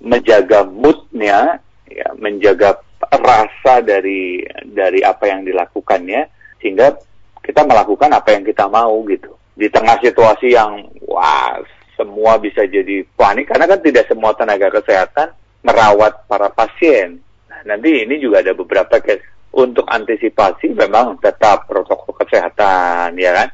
menjaga 0.00 0.64
moodnya, 0.66 1.60
ya, 1.86 2.08
menjaga 2.16 2.80
rasa 3.12 3.84
dari 3.84 4.40
dari 4.64 5.04
apa 5.04 5.28
yang 5.28 5.44
dilakukannya, 5.44 6.26
sehingga 6.58 6.96
kita 7.44 7.62
melakukan 7.68 8.10
apa 8.10 8.32
yang 8.32 8.42
kita 8.42 8.66
mau 8.72 9.04
gitu. 9.06 9.36
Di 9.52 9.68
tengah 9.68 10.00
situasi 10.00 10.56
yang 10.56 10.88
wah 11.04 11.60
semua 11.92 12.40
bisa 12.40 12.64
jadi 12.64 13.04
panik 13.14 13.52
karena 13.52 13.68
kan 13.68 13.80
tidak 13.84 14.08
semua 14.08 14.32
tenaga 14.32 14.72
kesehatan 14.72 15.36
merawat 15.60 16.24
para 16.24 16.48
pasien. 16.48 17.20
Nah, 17.46 17.60
nanti 17.68 18.02
ini 18.02 18.16
juga 18.18 18.40
ada 18.40 18.56
beberapa 18.56 18.98
case 18.98 19.22
untuk 19.52 19.84
antisipasi 19.88 20.72
memang 20.72 21.20
tetap 21.20 21.68
protokol 21.68 22.16
kesehatan 22.24 23.16
ya 23.20 23.32
kan. 23.36 23.48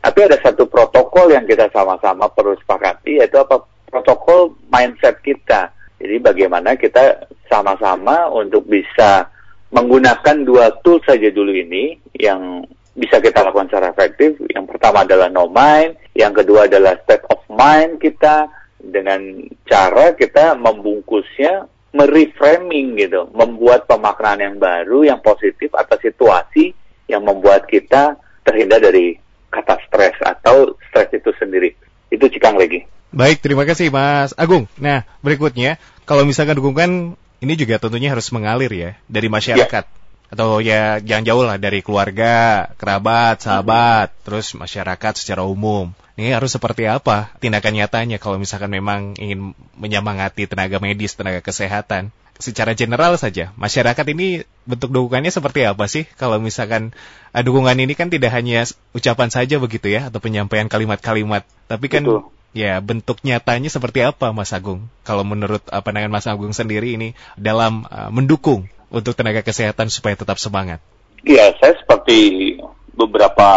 Tapi 0.00 0.18
ada 0.24 0.36
satu 0.40 0.64
protokol 0.64 1.34
yang 1.34 1.44
kita 1.44 1.68
sama-sama 1.74 2.30
perlu 2.32 2.56
sepakati 2.56 3.20
yaitu 3.20 3.36
apa 3.36 3.60
protokol 3.90 4.56
mindset 4.70 5.20
kita. 5.20 5.74
Jadi 6.00 6.16
bagaimana 6.22 6.78
kita 6.80 7.28
sama-sama 7.50 8.30
untuk 8.32 8.64
bisa 8.64 9.28
menggunakan 9.70 10.46
dua 10.46 10.72
tool 10.80 11.02
saja 11.04 11.28
dulu 11.28 11.52
ini 11.52 12.00
yang 12.16 12.64
bisa 12.96 13.20
kita 13.20 13.44
lakukan 13.44 13.68
secara 13.68 13.92
efektif. 13.92 14.40
Yang 14.48 14.72
pertama 14.72 15.04
adalah 15.04 15.28
no 15.28 15.46
mind, 15.50 16.00
yang 16.16 16.32
kedua 16.32 16.66
adalah 16.66 16.96
state 17.04 17.26
of 17.28 17.42
mind 17.52 18.00
kita 18.00 18.48
dengan 18.80 19.20
cara 19.68 20.16
kita 20.16 20.56
membungkusnya 20.56 21.68
mereframing 21.90 22.94
gitu, 22.98 23.26
membuat 23.34 23.90
pemaknaan 23.90 24.40
yang 24.40 24.56
baru, 24.62 25.06
yang 25.06 25.18
positif 25.18 25.74
atas 25.74 25.98
situasi 26.02 26.70
yang 27.10 27.26
membuat 27.26 27.66
kita 27.66 28.14
terhindar 28.46 28.78
dari 28.78 29.18
kata 29.50 29.82
stres 29.90 30.14
atau 30.22 30.78
stres 30.90 31.10
itu 31.10 31.30
sendiri. 31.34 31.74
Itu 32.10 32.30
Cikang 32.30 32.54
lagi. 32.54 32.86
Baik, 33.10 33.42
terima 33.42 33.66
kasih 33.66 33.90
Mas 33.90 34.30
Agung. 34.38 34.70
Nah, 34.78 35.02
berikutnya, 35.18 35.82
kalau 36.06 36.22
misalkan 36.22 36.62
dukungan 36.62 37.18
ini 37.42 37.54
juga 37.58 37.82
tentunya 37.82 38.14
harus 38.14 38.30
mengalir 38.30 38.70
ya 38.70 38.90
dari 39.10 39.26
masyarakat. 39.26 39.84
Ya. 39.86 39.99
Atau 40.30 40.62
ya 40.62 41.02
jangan 41.02 41.26
jauh 41.26 41.42
lah 41.42 41.58
dari 41.58 41.82
keluarga, 41.82 42.70
kerabat, 42.78 43.42
sahabat, 43.42 44.14
hmm. 44.14 44.18
terus 44.22 44.54
masyarakat 44.54 45.12
secara 45.18 45.42
umum. 45.42 45.90
Ini 46.14 46.36
harus 46.36 46.54
seperti 46.54 46.84
apa 46.84 47.32
tindakan 47.42 47.80
nyatanya 47.80 48.20
kalau 48.22 48.36
misalkan 48.36 48.70
memang 48.70 49.18
ingin 49.18 49.56
menyemangati 49.74 50.46
tenaga 50.46 50.78
medis, 50.78 51.18
tenaga 51.18 51.42
kesehatan? 51.42 52.14
Secara 52.40 52.72
general 52.72 53.20
saja, 53.20 53.52
masyarakat 53.60 54.06
ini 54.16 54.48
bentuk 54.64 54.88
dukungannya 54.96 55.28
seperti 55.28 55.68
apa 55.68 55.84
sih? 55.92 56.08
Kalau 56.16 56.40
misalkan 56.40 56.96
uh, 57.36 57.42
dukungan 57.44 57.76
ini 57.76 57.92
kan 57.92 58.08
tidak 58.08 58.32
hanya 58.32 58.64
ucapan 58.96 59.28
saja 59.28 59.60
begitu 59.60 59.92
ya, 59.92 60.08
atau 60.08 60.24
penyampaian 60.24 60.64
kalimat-kalimat, 60.64 61.44
tapi 61.68 61.92
kan 61.92 62.00
Betul. 62.00 62.32
ya 62.56 62.80
bentuk 62.80 63.20
nyatanya 63.28 63.68
seperti 63.68 64.08
apa, 64.08 64.32
Mas 64.32 64.56
Agung? 64.56 64.88
Kalau 65.04 65.20
menurut 65.20 65.60
uh, 65.68 65.84
pandangan 65.84 66.08
Mas 66.08 66.24
Agung 66.24 66.56
sendiri 66.56 66.96
ini 66.96 67.12
dalam 67.36 67.84
uh, 67.92 68.08
mendukung 68.08 68.72
untuk 68.90 69.14
tenaga 69.14 69.40
kesehatan 69.40 69.88
supaya 69.88 70.18
tetap 70.18 70.36
semangat. 70.36 70.82
Iya, 71.22 71.54
saya 71.62 71.78
seperti 71.78 72.58
beberapa 72.94 73.48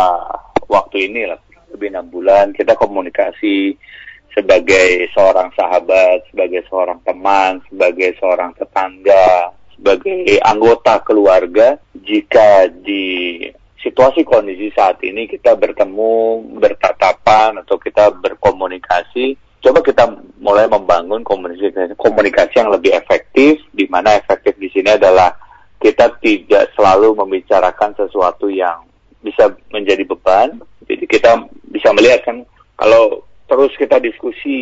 waktu 0.69 1.11
ini 1.11 1.27
lah 1.27 1.39
lebih 1.73 1.89
enam 1.89 2.07
bulan 2.07 2.53
kita 2.53 2.77
komunikasi 2.77 3.75
sebagai 4.33 5.09
seorang 5.13 5.53
sahabat, 5.53 6.25
sebagai 6.29 6.65
seorang 6.69 7.01
teman, 7.05 7.61
sebagai 7.69 8.17
seorang 8.17 8.53
tetangga, 8.57 9.53
sebagai 9.77 10.41
anggota 10.41 11.01
keluarga. 11.05 11.77
Jika 11.93 12.69
di 12.69 13.41
situasi 13.81 14.25
kondisi 14.25 14.73
saat 14.73 15.01
ini 15.05 15.29
kita 15.29 15.53
bertemu, 15.53 16.45
bertatapan 16.57 17.61
atau 17.61 17.77
kita 17.77 18.09
berkomunikasi, 18.09 19.37
coba 19.63 19.79
kita 19.79 20.03
mulai 20.43 20.67
membangun 20.67 21.23
komunikasi, 21.23 21.95
komunikasi 21.95 22.59
yang 22.59 22.69
lebih 22.69 22.91
efektif, 22.91 23.63
di 23.71 23.87
mana 23.87 24.19
efektif 24.19 24.59
di 24.59 24.67
sini 24.67 24.91
adalah 24.91 25.31
kita 25.79 26.11
tidak 26.19 26.71
selalu 26.75 27.15
membicarakan 27.15 27.95
sesuatu 27.95 28.51
yang 28.51 28.83
bisa 29.23 29.55
menjadi 29.71 30.03
beban, 30.03 30.59
jadi 30.83 31.03
kita 31.07 31.31
bisa 31.71 31.95
melihat 31.95 32.27
kan 32.27 32.43
kalau 32.75 33.23
terus 33.47 33.71
kita 33.79 33.99
diskusi 34.03 34.57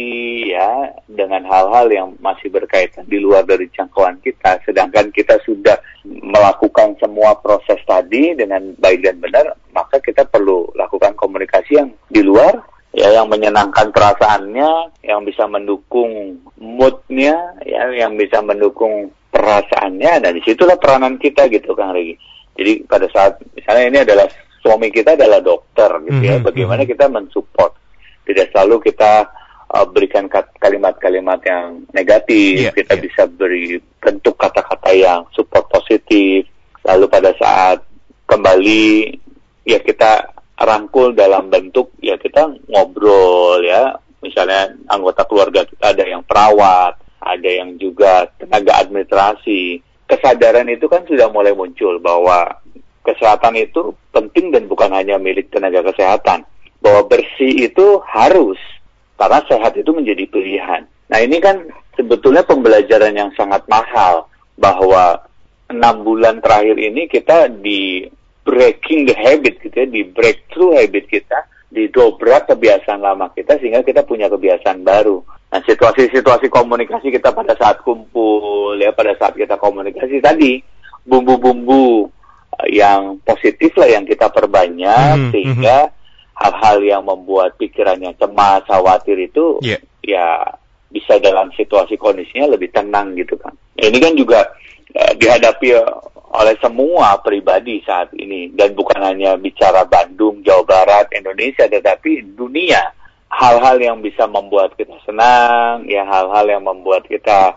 ya 0.53 0.93
dengan 1.09 1.45
hal-hal 1.49 1.89
yang 1.89 2.07
masih 2.21 2.49
berkaitan 2.53 3.05
di 3.09 3.17
luar 3.17 3.41
dari 3.45 3.69
jangkauan 3.73 4.21
kita, 4.21 4.61
sedangkan 4.65 5.09
kita 5.09 5.41
sudah 5.45 5.81
melakukan 6.05 6.93
semua 7.01 7.37
proses 7.41 7.81
tadi 7.89 8.37
dengan 8.37 8.73
baik 8.77 9.01
dan 9.01 9.17
benar, 9.17 9.57
maka 9.73 9.97
kita 9.97 10.29
perlu 10.29 10.69
lakukan 10.77 11.17
komunikasi 11.17 11.77
yang 11.77 11.89
di 12.09 12.21
luar 12.21 12.61
ya 12.91 13.07
yang 13.11 13.27
menyenangkan 13.31 13.91
perasaannya, 13.95 15.01
yang 15.07 15.23
bisa 15.23 15.47
mendukung 15.47 16.39
moodnya, 16.59 17.55
ya 17.63 17.87
yang 17.95 18.19
bisa 18.19 18.43
mendukung 18.43 19.11
perasaannya, 19.31 20.19
dan 20.19 20.31
di 20.35 20.43
situlah 20.43 20.75
peranan 20.75 21.15
kita 21.15 21.47
gitu 21.47 21.71
Kang 21.71 21.95
Regi. 21.95 22.19
Jadi 22.55 22.83
pada 22.83 23.07
saat 23.07 23.39
misalnya 23.55 23.85
ini 23.87 23.99
adalah 24.03 24.27
suami 24.59 24.91
kita 24.91 25.15
adalah 25.15 25.39
dokter 25.39 25.89
gitu 26.03 26.21
ya. 26.21 26.35
Mm 26.37 26.39
-hmm. 26.43 26.47
Bagaimana 26.51 26.83
kita 26.83 27.05
mensupport. 27.07 27.73
Tidak 28.21 28.53
selalu 28.53 28.85
kita 28.85 29.27
uh, 29.73 29.87
berikan 29.89 30.29
kalimat-kalimat 30.61 31.41
yang 31.47 31.87
negatif, 31.95 32.69
yeah, 32.69 32.75
kita 32.75 32.93
yeah. 32.99 33.03
bisa 33.03 33.23
beri 33.25 33.81
bentuk 33.97 34.37
kata-kata 34.37 34.91
yang 34.93 35.25
support 35.33 35.65
positif. 35.71 36.45
Lalu 36.85 37.05
pada 37.09 37.31
saat 37.39 37.81
kembali 38.29 39.15
ya 39.65 39.79
kita 39.81 40.40
rangkul 40.61 41.17
dalam 41.17 41.49
bentuk 41.49 41.97
ya 41.99 42.15
kita 42.21 42.47
ngobrol 42.69 43.61
ya. 43.65 43.97
Misalnya 44.21 44.69
anggota 44.85 45.25
keluarga 45.25 45.65
kita 45.65 45.97
ada 45.97 46.05
yang 46.05 46.21
perawat, 46.21 46.93
ada 47.17 47.49
yang 47.49 47.73
juga 47.81 48.29
tenaga 48.37 48.77
administrasi. 48.85 49.81
Kesadaran 50.05 50.69
itu 50.69 50.85
kan 50.85 51.01
sudah 51.09 51.25
mulai 51.33 51.57
muncul 51.57 51.97
bahwa 51.97 52.61
kesehatan 53.01 53.57
itu 53.57 53.97
penting 54.13 54.53
dan 54.53 54.69
bukan 54.69 54.93
hanya 54.93 55.17
milik 55.17 55.49
tenaga 55.49 55.81
kesehatan. 55.89 56.45
Bahwa 56.81 57.09
bersih 57.09 57.65
itu 57.65 57.97
harus, 58.05 58.61
karena 59.17 59.41
sehat 59.49 59.73
itu 59.73 59.89
menjadi 59.89 60.29
pilihan. 60.29 60.85
Nah 61.09 61.19
ini 61.21 61.41
kan 61.41 61.65
sebetulnya 61.97 62.45
pembelajaran 62.45 63.17
yang 63.17 63.33
sangat 63.33 63.65
mahal, 63.65 64.29
bahwa 64.53 65.25
enam 65.71 66.05
bulan 66.05 66.43
terakhir 66.45 66.77
ini 66.77 67.09
kita 67.09 67.49
di 67.49 68.05
breaking 68.41 69.09
the 69.09 69.15
habit 69.15 69.61
gitu 69.61 69.75
ya, 69.75 69.87
di 69.87 70.01
breakthrough 70.05 70.77
habit 70.77 71.05
kita, 71.07 71.45
didobrak 71.71 72.51
kebiasaan 72.51 72.99
lama 72.99 73.31
kita 73.31 73.55
sehingga 73.57 73.81
kita 73.81 74.03
punya 74.03 74.27
kebiasaan 74.27 74.83
baru. 74.83 75.23
Nah 75.51 75.61
situasi-situasi 75.63 76.47
komunikasi 76.47 77.11
kita 77.11 77.31
pada 77.35 77.55
saat 77.59 77.83
kumpul 77.83 78.79
ya 78.79 78.95
pada 78.95 79.15
saat 79.19 79.35
kita 79.35 79.59
komunikasi 79.59 80.23
tadi 80.23 80.63
bumbu-bumbu 81.03 82.07
yang 82.69 83.19
positif 83.23 83.73
lah 83.79 83.89
yang 83.89 84.05
kita 84.05 84.29
perbanyak 84.29 85.17
hmm, 85.17 85.31
sehingga 85.33 85.89
hal-hal 86.37 86.77
hmm. 86.83 86.89
yang 86.91 87.03
membuat 87.03 87.55
pikirannya 87.57 88.13
cemas, 88.19 88.67
khawatir 88.67 89.17
itu 89.17 89.57
yeah. 89.63 89.81
ya 90.03 90.27
bisa 90.91 91.17
dalam 91.23 91.49
situasi 91.55 91.95
kondisinya 91.95 92.51
lebih 92.51 92.69
tenang 92.75 93.15
gitu 93.15 93.39
kan. 93.39 93.55
Ini 93.79 93.97
kan 93.97 94.13
juga 94.19 94.43
uh, 94.91 95.13
dihadapi 95.15 95.67
oleh 96.31 96.55
semua 96.63 97.19
pribadi 97.19 97.83
saat 97.83 98.11
ini 98.15 98.51
dan 98.55 98.71
bukan 98.71 99.03
hanya 99.03 99.35
bicara 99.35 99.83
Bandung, 99.83 100.39
Jawa 100.41 100.63
Barat, 100.63 101.11
Indonesia 101.11 101.67
tetapi 101.67 102.35
dunia. 102.35 102.91
Hal-hal 103.31 103.79
yang 103.79 104.03
bisa 104.03 104.27
membuat 104.27 104.75
kita 104.75 104.91
senang, 105.07 105.87
ya 105.87 106.03
hal-hal 106.03 106.51
yang 106.51 106.67
membuat 106.67 107.07
kita 107.07 107.55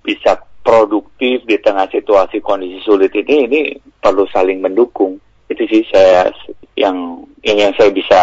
bisa 0.00 0.40
produktif 0.64 1.44
di 1.44 1.56
tengah 1.60 1.88
situasi 1.88 2.40
kondisi 2.40 2.80
sulit 2.84 3.12
ini 3.16 3.36
ini 3.48 3.60
perlu 4.00 4.28
saling 4.28 4.60
mendukung 4.60 5.16
itu 5.48 5.64
sih 5.66 5.82
saya 5.88 6.28
yang 6.76 7.24
yang, 7.42 7.68
yang 7.68 7.72
saya 7.74 7.90
bisa 7.90 8.20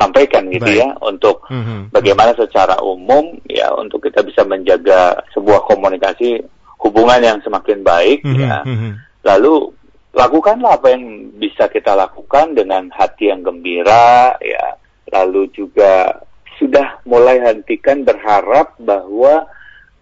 sampaikan 0.00 0.48
gitu 0.48 0.64
Baik. 0.64 0.80
ya 0.80 0.88
untuk 1.04 1.44
mm-hmm. 1.52 1.92
bagaimana 1.92 2.32
secara 2.32 2.80
umum 2.80 3.36
ya 3.44 3.68
untuk 3.76 4.00
kita 4.00 4.24
bisa 4.24 4.40
menjaga 4.48 5.20
sebuah 5.36 5.68
komunikasi 5.68 6.40
hubungan 6.80 7.20
yang 7.20 7.38
semakin 7.44 7.84
baik 7.84 8.24
mm-hmm. 8.24 8.40
ya 8.40 8.56
mm-hmm. 8.64 8.92
Lalu 9.26 9.72
lakukanlah 10.10 10.80
apa 10.80 10.96
yang 10.96 11.30
bisa 11.38 11.70
kita 11.70 11.94
lakukan 11.94 12.56
dengan 12.56 12.90
hati 12.90 13.30
yang 13.30 13.46
gembira 13.46 14.34
ya 14.42 14.74
lalu 15.10 15.50
juga 15.54 16.22
sudah 16.60 17.00
mulai 17.08 17.40
hentikan 17.40 18.04
berharap 18.04 18.76
bahwa 18.80 19.48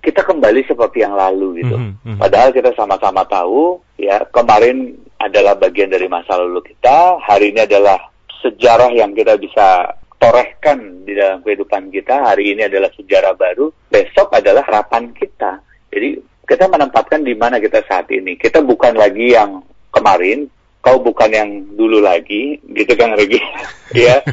kita 0.03 0.23
kembali 0.23 0.63
seperti 0.67 1.03
yang 1.03 1.15
lalu 1.15 1.63
gitu. 1.63 1.75
Mm 1.75 1.93
-hmm. 2.03 2.17
Padahal 2.19 2.51
kita 2.55 2.71
sama-sama 2.75 3.27
tahu 3.27 3.83
ya 3.99 4.23
kemarin 4.31 4.95
adalah 5.19 5.59
bagian 5.59 5.91
dari 5.91 6.07
masa 6.07 6.39
lalu 6.39 6.63
kita, 6.63 7.19
hari 7.23 7.51
ini 7.51 7.67
adalah 7.67 7.99
sejarah 8.39 8.95
yang 8.95 9.11
kita 9.15 9.35
bisa 9.35 9.99
torehkan 10.19 11.03
di 11.03 11.15
dalam 11.19 11.43
kehidupan 11.43 11.91
kita. 11.91 12.31
Hari 12.31 12.55
ini 12.55 12.63
adalah 12.67 12.91
sejarah 12.95 13.35
baru, 13.35 13.71
besok 13.91 14.35
adalah 14.35 14.63
harapan 14.67 15.11
kita. 15.15 15.63
Jadi 15.91 16.23
kita 16.49 16.65
menempatkan 16.65 17.21
di 17.21 17.37
mana 17.37 17.61
kita 17.61 17.85
saat 17.85 18.09
ini. 18.09 18.41
Kita 18.41 18.65
bukan 18.65 18.97
lagi 18.97 19.37
yang 19.37 19.61
kemarin, 19.93 20.49
kau 20.81 20.97
bukan 20.97 21.29
yang 21.29 21.51
dulu 21.77 22.01
lagi, 22.01 22.57
gitu 22.73 22.97
kan 22.97 23.13
Regi? 23.13 23.37
ya. 24.09 24.25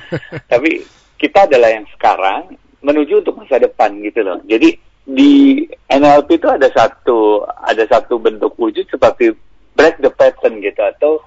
Tapi 0.48 0.80
kita 1.20 1.52
adalah 1.52 1.76
yang 1.76 1.84
sekarang 1.92 2.56
menuju 2.80 3.20
untuk 3.20 3.44
masa 3.44 3.60
depan 3.60 4.00
gitu 4.00 4.24
loh. 4.24 4.40
Jadi 4.48 4.80
di 5.06 5.62
NLP 5.92 6.42
itu 6.42 6.48
ada 6.50 6.66
satu 6.74 7.46
ada 7.46 7.86
satu 7.86 8.18
bentuk 8.18 8.58
wujud 8.58 8.90
seperti 8.90 9.36
break 9.78 10.02
the 10.02 10.10
pattern 10.10 10.64
gitu 10.64 10.82
atau 10.82 11.22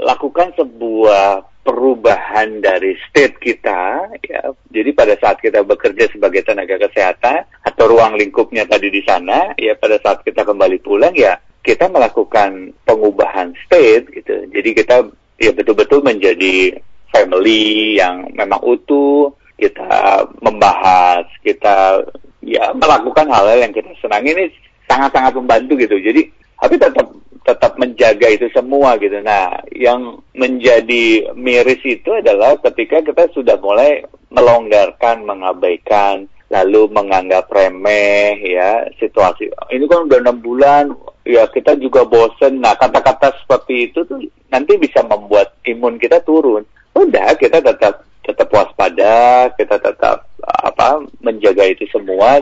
lakukan 0.00 0.54
sebuah 0.56 1.44
perubahan 1.62 2.58
dari 2.58 2.98
state 3.08 3.38
kita 3.38 4.10
ya. 4.26 4.50
Jadi 4.70 4.90
pada 4.92 5.14
saat 5.18 5.38
kita 5.38 5.62
bekerja 5.62 6.10
sebagai 6.10 6.42
tenaga 6.42 6.78
kesehatan 6.78 7.46
atau 7.62 7.84
ruang 7.86 8.18
lingkupnya 8.18 8.66
tadi 8.66 8.90
di 8.90 9.02
sana 9.06 9.54
ya 9.54 9.78
pada 9.78 9.98
saat 10.02 10.26
kita 10.26 10.42
kembali 10.42 10.82
pulang 10.82 11.14
ya 11.14 11.38
kita 11.62 11.86
melakukan 11.86 12.74
pengubahan 12.82 13.54
state 13.62 14.10
gitu. 14.10 14.34
Jadi 14.50 14.70
kita 14.74 15.06
ya 15.38 15.54
betul-betul 15.54 16.02
menjadi 16.02 16.74
family 17.14 17.98
yang 18.02 18.26
memang 18.34 18.58
utuh, 18.66 19.30
kita 19.54 20.26
membahas, 20.42 21.22
kita 21.46 22.02
ya 22.42 22.74
melakukan 22.74 23.30
hal-hal 23.30 23.62
yang 23.62 23.70
kita 23.70 23.94
senangi 24.02 24.34
ini 24.34 24.46
sangat-sangat 24.90 25.38
membantu 25.38 25.78
gitu. 25.78 25.94
Jadi 26.02 26.26
tapi 26.58 26.74
tetap 26.78 27.06
tetap 27.42 27.74
menjaga 27.78 28.26
itu 28.30 28.46
semua 28.54 28.94
gitu. 28.98 29.18
Nah, 29.22 29.62
yang 29.74 30.22
menjadi 30.34 31.34
miris 31.34 31.82
itu 31.82 32.10
adalah 32.14 32.54
ketika 32.70 33.02
kita 33.02 33.30
sudah 33.34 33.58
mulai 33.58 34.06
melonggarkan, 34.30 35.26
mengabaikan, 35.26 36.30
lalu 36.52 36.86
menganggap 36.92 37.48
remeh 37.48 38.36
ya 38.44 38.86
situasi. 39.00 39.48
Ini 39.72 39.84
kan 39.88 40.06
udah 40.06 40.18
enam 40.20 40.38
bulan, 40.44 40.92
ya 41.24 41.48
kita 41.48 41.74
juga 41.80 42.04
bosen. 42.04 42.60
Nah, 42.60 42.76
kata-kata 42.76 43.32
seperti 43.42 43.90
itu 43.90 44.04
tuh 44.04 44.20
nanti 44.52 44.76
bisa 44.76 45.00
membuat 45.02 45.56
imun 45.64 45.96
kita 45.96 46.20
turun. 46.22 46.62
Udah, 46.92 47.32
kita 47.40 47.64
tetap 47.64 48.04
tetap 48.22 48.48
waspada, 48.54 49.50
kita 49.58 49.80
tetap 49.82 50.30
apa 50.46 51.02
menjaga 51.24 51.66
itu 51.66 51.88
semua. 51.90 52.38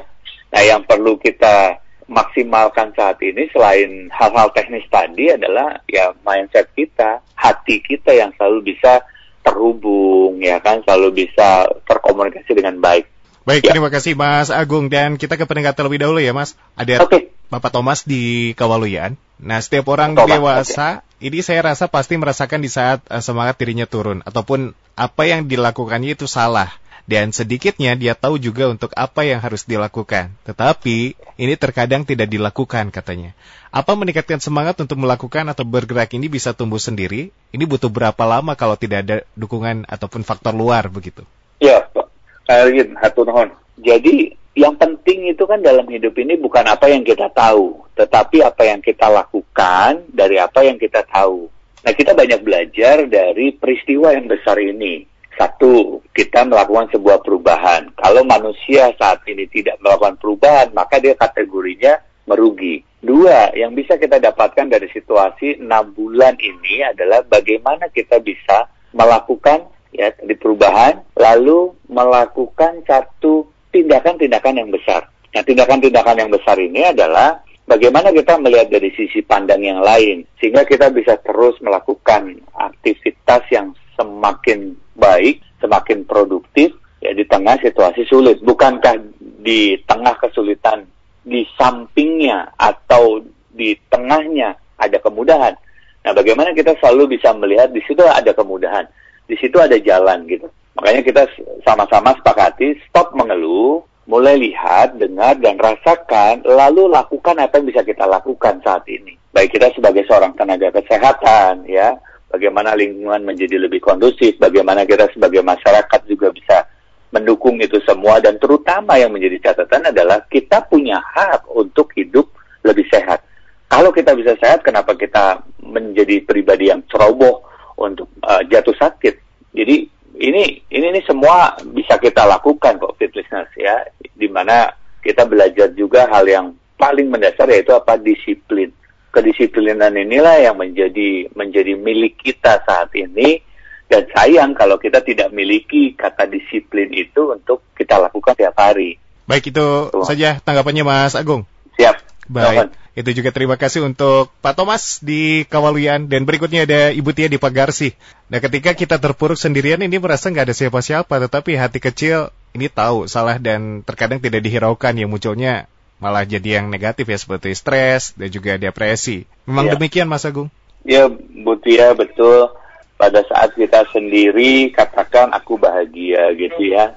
Nah, 0.51 0.63
yang 0.67 0.83
perlu 0.85 1.17
kita 1.17 1.79
maksimalkan 2.11 2.91
saat 2.99 3.23
ini 3.23 3.47
selain 3.55 4.11
hal-hal 4.11 4.51
teknis 4.51 4.83
tadi 4.91 5.31
adalah 5.31 5.79
ya 5.87 6.11
mindset 6.27 6.67
kita, 6.75 7.23
hati 7.39 7.79
kita 7.79 8.11
yang 8.11 8.35
selalu 8.35 8.75
bisa 8.75 9.07
terhubung 9.47 10.43
ya 10.43 10.59
kan, 10.59 10.83
selalu 10.83 11.25
bisa 11.25 11.71
terkomunikasi 11.87 12.51
dengan 12.51 12.83
baik. 12.83 13.07
Baik, 13.47 13.63
ya. 13.65 13.73
terima 13.73 13.89
kasih 13.89 14.19
Mas 14.19 14.53
Agung 14.53 14.93
dan 14.93 15.17
kita 15.17 15.39
ke 15.39 15.47
pendengar 15.49 15.73
terlebih 15.73 16.03
dahulu 16.03 16.21
ya 16.21 16.35
Mas. 16.35 16.59
Ada 16.75 17.07
okay. 17.07 17.33
Bapak 17.49 17.73
Thomas 17.73 18.05
di 18.05 18.53
Kawaluyan. 18.59 19.17
Nah, 19.41 19.59
setiap 19.63 19.89
orang 19.89 20.13
Thomas, 20.13 20.29
dewasa 20.29 20.89
okay. 21.01 21.31
ini 21.31 21.41
saya 21.41 21.73
rasa 21.73 21.89
pasti 21.89 22.19
merasakan 22.19 22.61
di 22.61 22.69
saat 22.69 23.01
uh, 23.09 23.23
semangat 23.23 23.57
dirinya 23.57 23.89
turun 23.89 24.21
ataupun 24.27 24.77
apa 24.99 25.23
yang 25.25 25.49
dilakukannya 25.49 26.19
itu 26.19 26.29
salah 26.29 26.69
dan 27.11 27.35
sedikitnya 27.35 27.99
dia 27.99 28.15
tahu 28.15 28.39
juga 28.39 28.71
untuk 28.71 28.95
apa 28.95 29.27
yang 29.27 29.43
harus 29.43 29.67
dilakukan. 29.67 30.31
Tetapi 30.47 31.19
ini 31.19 31.55
terkadang 31.59 32.07
tidak 32.07 32.31
dilakukan 32.31 32.95
katanya. 32.95 33.35
Apa 33.75 33.99
meningkatkan 33.99 34.39
semangat 34.39 34.79
untuk 34.79 35.03
melakukan 35.03 35.43
atau 35.51 35.67
bergerak 35.67 36.15
ini 36.15 36.31
bisa 36.31 36.55
tumbuh 36.55 36.79
sendiri? 36.79 37.35
Ini 37.51 37.67
butuh 37.67 37.91
berapa 37.91 38.23
lama 38.23 38.55
kalau 38.55 38.79
tidak 38.79 38.99
ada 39.03 39.17
dukungan 39.35 39.91
ataupun 39.91 40.23
faktor 40.23 40.55
luar 40.55 40.87
begitu? 40.87 41.27
Ya, 41.59 41.83
Pak. 41.91 42.07
Alin, 42.47 42.95
nuhun. 42.95 43.51
Jadi 43.83 44.39
yang 44.55 44.79
penting 44.79 45.35
itu 45.35 45.43
kan 45.51 45.59
dalam 45.59 45.91
hidup 45.91 46.15
ini 46.15 46.39
bukan 46.39 46.63
apa 46.71 46.95
yang 46.95 47.03
kita 47.03 47.27
tahu, 47.35 47.91
tetapi 47.99 48.47
apa 48.47 48.71
yang 48.71 48.79
kita 48.79 49.11
lakukan 49.11 50.07
dari 50.15 50.39
apa 50.39 50.63
yang 50.63 50.79
kita 50.79 51.03
tahu. 51.11 51.51
Nah, 51.83 51.93
kita 51.97 52.15
banyak 52.15 52.39
belajar 52.47 53.03
dari 53.11 53.51
peristiwa 53.51 54.15
yang 54.15 54.31
besar 54.31 54.63
ini. 54.63 55.10
Satu, 55.41 56.05
kita 56.13 56.45
melakukan 56.45 56.93
sebuah 56.93 57.25
perubahan. 57.25 57.97
Kalau 57.97 58.21
manusia 58.29 58.93
saat 59.01 59.25
ini 59.25 59.49
tidak 59.49 59.81
melakukan 59.81 60.21
perubahan, 60.21 60.69
maka 60.77 61.01
dia 61.01 61.17
kategorinya 61.17 61.97
merugi. 62.29 62.85
Dua, 63.01 63.49
yang 63.57 63.73
bisa 63.73 63.97
kita 63.97 64.21
dapatkan 64.21 64.69
dari 64.69 64.93
situasi 64.93 65.65
enam 65.65 65.97
bulan 65.97 66.37
ini 66.37 66.85
adalah 66.85 67.25
bagaimana 67.25 67.89
kita 67.89 68.21
bisa 68.21 68.69
melakukan 68.93 69.65
ya 69.97 70.13
di 70.21 70.37
perubahan, 70.37 71.01
lalu 71.17 71.73
melakukan 71.89 72.85
satu 72.85 73.49
tindakan-tindakan 73.73 74.61
yang 74.61 74.69
besar. 74.69 75.09
Nah, 75.33 75.41
tindakan-tindakan 75.41 76.21
yang 76.21 76.29
besar 76.29 76.61
ini 76.61 76.85
adalah 76.85 77.41
bagaimana 77.65 78.13
kita 78.13 78.37
melihat 78.37 78.69
dari 78.69 78.93
sisi 78.93 79.25
pandang 79.25 79.65
yang 79.65 79.81
lain, 79.81 80.29
sehingga 80.37 80.69
kita 80.69 80.93
bisa 80.93 81.17
terus 81.25 81.57
melakukan 81.65 82.45
aktivitas 82.53 83.49
yang 83.49 83.73
semakin 84.01 84.73
baik, 84.97 85.45
semakin 85.61 86.09
produktif 86.09 86.73
ya 87.05 87.13
di 87.13 87.29
tengah 87.29 87.61
situasi 87.61 88.09
sulit. 88.09 88.41
Bukankah 88.41 88.97
di 89.21 89.77
tengah 89.85 90.17
kesulitan 90.17 90.89
di 91.21 91.45
sampingnya 91.61 92.57
atau 92.57 93.21
di 93.53 93.77
tengahnya 93.93 94.57
ada 94.81 94.97
kemudahan? 94.97 95.53
Nah, 96.01 96.17
bagaimana 96.17 96.57
kita 96.57 96.73
selalu 96.81 97.21
bisa 97.21 97.37
melihat 97.37 97.69
di 97.69 97.85
situ 97.85 98.01
ada 98.01 98.33
kemudahan, 98.33 98.89
di 99.29 99.37
situ 99.37 99.61
ada 99.61 99.77
jalan 99.77 100.25
gitu. 100.25 100.49
Makanya 100.81 101.05
kita 101.05 101.23
sama-sama 101.61 102.17
sepakati 102.17 102.81
stop 102.89 103.13
mengeluh, 103.13 103.85
mulai 104.09 104.41
lihat, 104.41 104.97
dengar, 104.97 105.37
dan 105.45 105.61
rasakan, 105.61 106.41
lalu 106.49 106.89
lakukan 106.89 107.37
apa 107.37 107.61
yang 107.61 107.69
bisa 107.69 107.85
kita 107.85 108.09
lakukan 108.09 108.65
saat 108.65 108.89
ini. 108.89 109.13
Baik 109.31 109.61
kita 109.61 109.69
sebagai 109.77 110.09
seorang 110.09 110.33
tenaga 110.35 110.73
kesehatan, 110.73 111.69
ya, 111.69 111.95
bagaimana 112.31 112.79
lingkungan 112.79 113.27
menjadi 113.27 113.59
lebih 113.59 113.83
kondusif, 113.83 114.39
bagaimana 114.39 114.87
kita 114.87 115.11
sebagai 115.11 115.43
masyarakat 115.43 116.01
juga 116.07 116.31
bisa 116.31 116.65
mendukung 117.11 117.59
itu 117.59 117.83
semua, 117.83 118.23
dan 118.23 118.39
terutama 118.39 118.95
yang 118.95 119.11
menjadi 119.11 119.51
catatan 119.51 119.91
adalah 119.91 120.23
kita 120.31 120.63
punya 120.71 121.03
hak 121.03 121.51
untuk 121.51 121.91
hidup 121.99 122.31
lebih 122.63 122.87
sehat. 122.87 123.27
Kalau 123.67 123.91
kita 123.91 124.15
bisa 124.15 124.39
sehat, 124.39 124.63
kenapa 124.63 124.95
kita 124.95 125.43
menjadi 125.63 126.23
pribadi 126.23 126.71
yang 126.71 126.87
ceroboh 126.87 127.43
untuk 127.79 128.07
uh, 128.23 128.43
jatuh 128.47 128.75
sakit? 128.79 129.15
Jadi 129.51 129.91
ini 130.21 130.63
ini 130.71 130.87
ini 130.95 131.01
semua 131.03 131.55
bisa 131.71 131.99
kita 131.99 132.27
lakukan 132.27 132.77
kok 132.77 132.95
fit 133.01 133.11
listeners 133.15 133.51
ya 133.57 133.83
di 133.97 134.29
mana 134.29 134.69
kita 135.01 135.25
belajar 135.25 135.73
juga 135.73 136.05
hal 136.13 136.29
yang 136.29 136.47
paling 136.77 137.09
mendasar 137.09 137.49
yaitu 137.49 137.73
apa 137.73 137.97
disiplin 137.97 138.69
kedisiplinan 139.11 139.95
inilah 139.95 140.39
yang 140.41 140.57
menjadi 140.57 141.31
menjadi 141.35 141.75
milik 141.75 142.19
kita 142.23 142.63
saat 142.63 142.95
ini 142.95 143.43
dan 143.91 144.07
sayang 144.15 144.55
kalau 144.55 144.79
kita 144.79 145.03
tidak 145.03 145.35
miliki 145.35 145.99
kata 145.99 146.31
disiplin 146.31 146.95
itu 146.95 147.35
untuk 147.35 147.67
kita 147.75 147.99
lakukan 147.99 148.39
tiap 148.39 148.55
hari. 148.55 149.03
Baik 149.27 149.51
itu 149.51 149.67
Tuh. 149.91 150.07
saja 150.07 150.39
tanggapannya 150.39 150.87
Mas 150.87 151.19
Agung. 151.19 151.43
Siap. 151.75 151.99
Baik. 152.31 152.71
Itu 152.95 153.11
juga 153.15 153.35
terima 153.35 153.59
kasih 153.59 153.87
untuk 153.87 154.31
Pak 154.43 154.55
Thomas 154.55 155.03
di 155.03 155.47
Kawaluyan 155.47 156.07
dan 156.11 156.27
berikutnya 156.27 156.67
ada 156.67 156.91
Ibu 156.95 157.11
Tia 157.15 157.27
di 157.27 157.39
Pagarsi. 157.39 157.95
Nah 158.31 158.39
ketika 158.39 158.75
kita 158.75 159.03
terpuruk 159.03 159.39
sendirian 159.39 159.83
ini 159.83 159.99
merasa 159.99 160.31
nggak 160.31 160.51
ada 160.51 160.55
siapa-siapa 160.55 161.11
tetapi 161.27 161.59
hati 161.59 161.83
kecil 161.83 162.31
ini 162.55 162.71
tahu 162.71 163.07
salah 163.11 163.39
dan 163.39 163.83
terkadang 163.87 164.23
tidak 164.23 164.43
dihiraukan 164.43 164.95
yang 164.95 165.11
munculnya 165.11 165.71
malah 166.01 166.25
jadi 166.25 166.59
yang 166.59 166.73
negatif 166.73 167.07
ya 167.07 167.19
seperti 167.21 167.53
stres 167.53 168.17
dan 168.17 168.33
juga 168.33 168.57
depresi. 168.57 169.29
Memang 169.45 169.69
ya. 169.69 169.73
demikian 169.77 170.09
Mas 170.09 170.25
Agung? 170.25 170.49
Ya 170.83 171.07
Bu 171.13 171.61
Tia 171.61 171.93
betul. 171.93 172.49
Pada 172.97 173.21
saat 173.25 173.57
kita 173.57 173.85
sendiri 173.93 174.73
katakan 174.73 175.33
aku 175.37 175.61
bahagia 175.61 176.33
gitu 176.37 176.73
ya. 176.73 176.97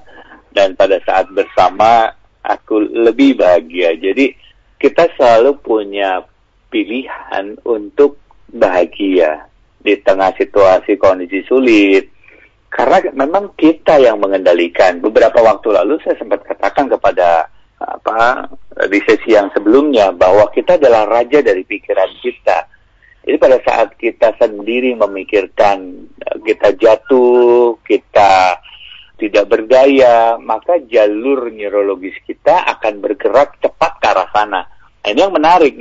Dan 0.50 0.72
pada 0.74 1.00
saat 1.04 1.28
bersama 1.30 2.16
aku 2.40 2.80
lebih 2.80 3.40
bahagia. 3.40 3.92
Jadi 3.96 4.32
kita 4.80 5.08
selalu 5.16 5.60
punya 5.60 6.24
pilihan 6.72 7.60
untuk 7.64 8.20
bahagia 8.52 9.48
di 9.80 9.96
tengah 10.00 10.32
situasi 10.36 10.96
kondisi 10.96 11.44
sulit. 11.44 12.08
Karena 12.72 13.00
memang 13.12 13.52
kita 13.54 14.00
yang 14.00 14.18
mengendalikan. 14.18 14.98
Beberapa 15.04 15.44
waktu 15.44 15.72
lalu 15.72 16.00
saya 16.02 16.16
sempat 16.16 16.42
katakan 16.44 16.88
kepada 16.88 17.52
apa 17.84 18.48
di 18.88 19.00
sesi 19.04 19.36
yang 19.36 19.52
sebelumnya 19.52 20.10
bahwa 20.10 20.48
kita 20.50 20.80
adalah 20.80 21.04
raja 21.04 21.44
dari 21.44 21.62
pikiran 21.62 22.10
kita. 22.24 22.68
Jadi 23.24 23.36
pada 23.40 23.58
saat 23.64 23.96
kita 23.96 24.36
sendiri 24.36 24.92
memikirkan 24.96 26.08
kita 26.44 26.76
jatuh, 26.76 27.80
kita 27.84 28.60
tidak 29.16 29.44
berdaya, 29.48 30.36
maka 30.36 30.76
jalur 30.84 31.48
neurologis 31.48 32.18
kita 32.28 32.68
akan 32.76 33.00
bergerak 33.00 33.56
cepat 33.62 33.92
ke 34.02 34.06
arah 34.10 34.28
sana. 34.34 34.62
Nah, 35.04 35.08
ini 35.12 35.20
yang 35.20 35.36
menarik 35.36 35.76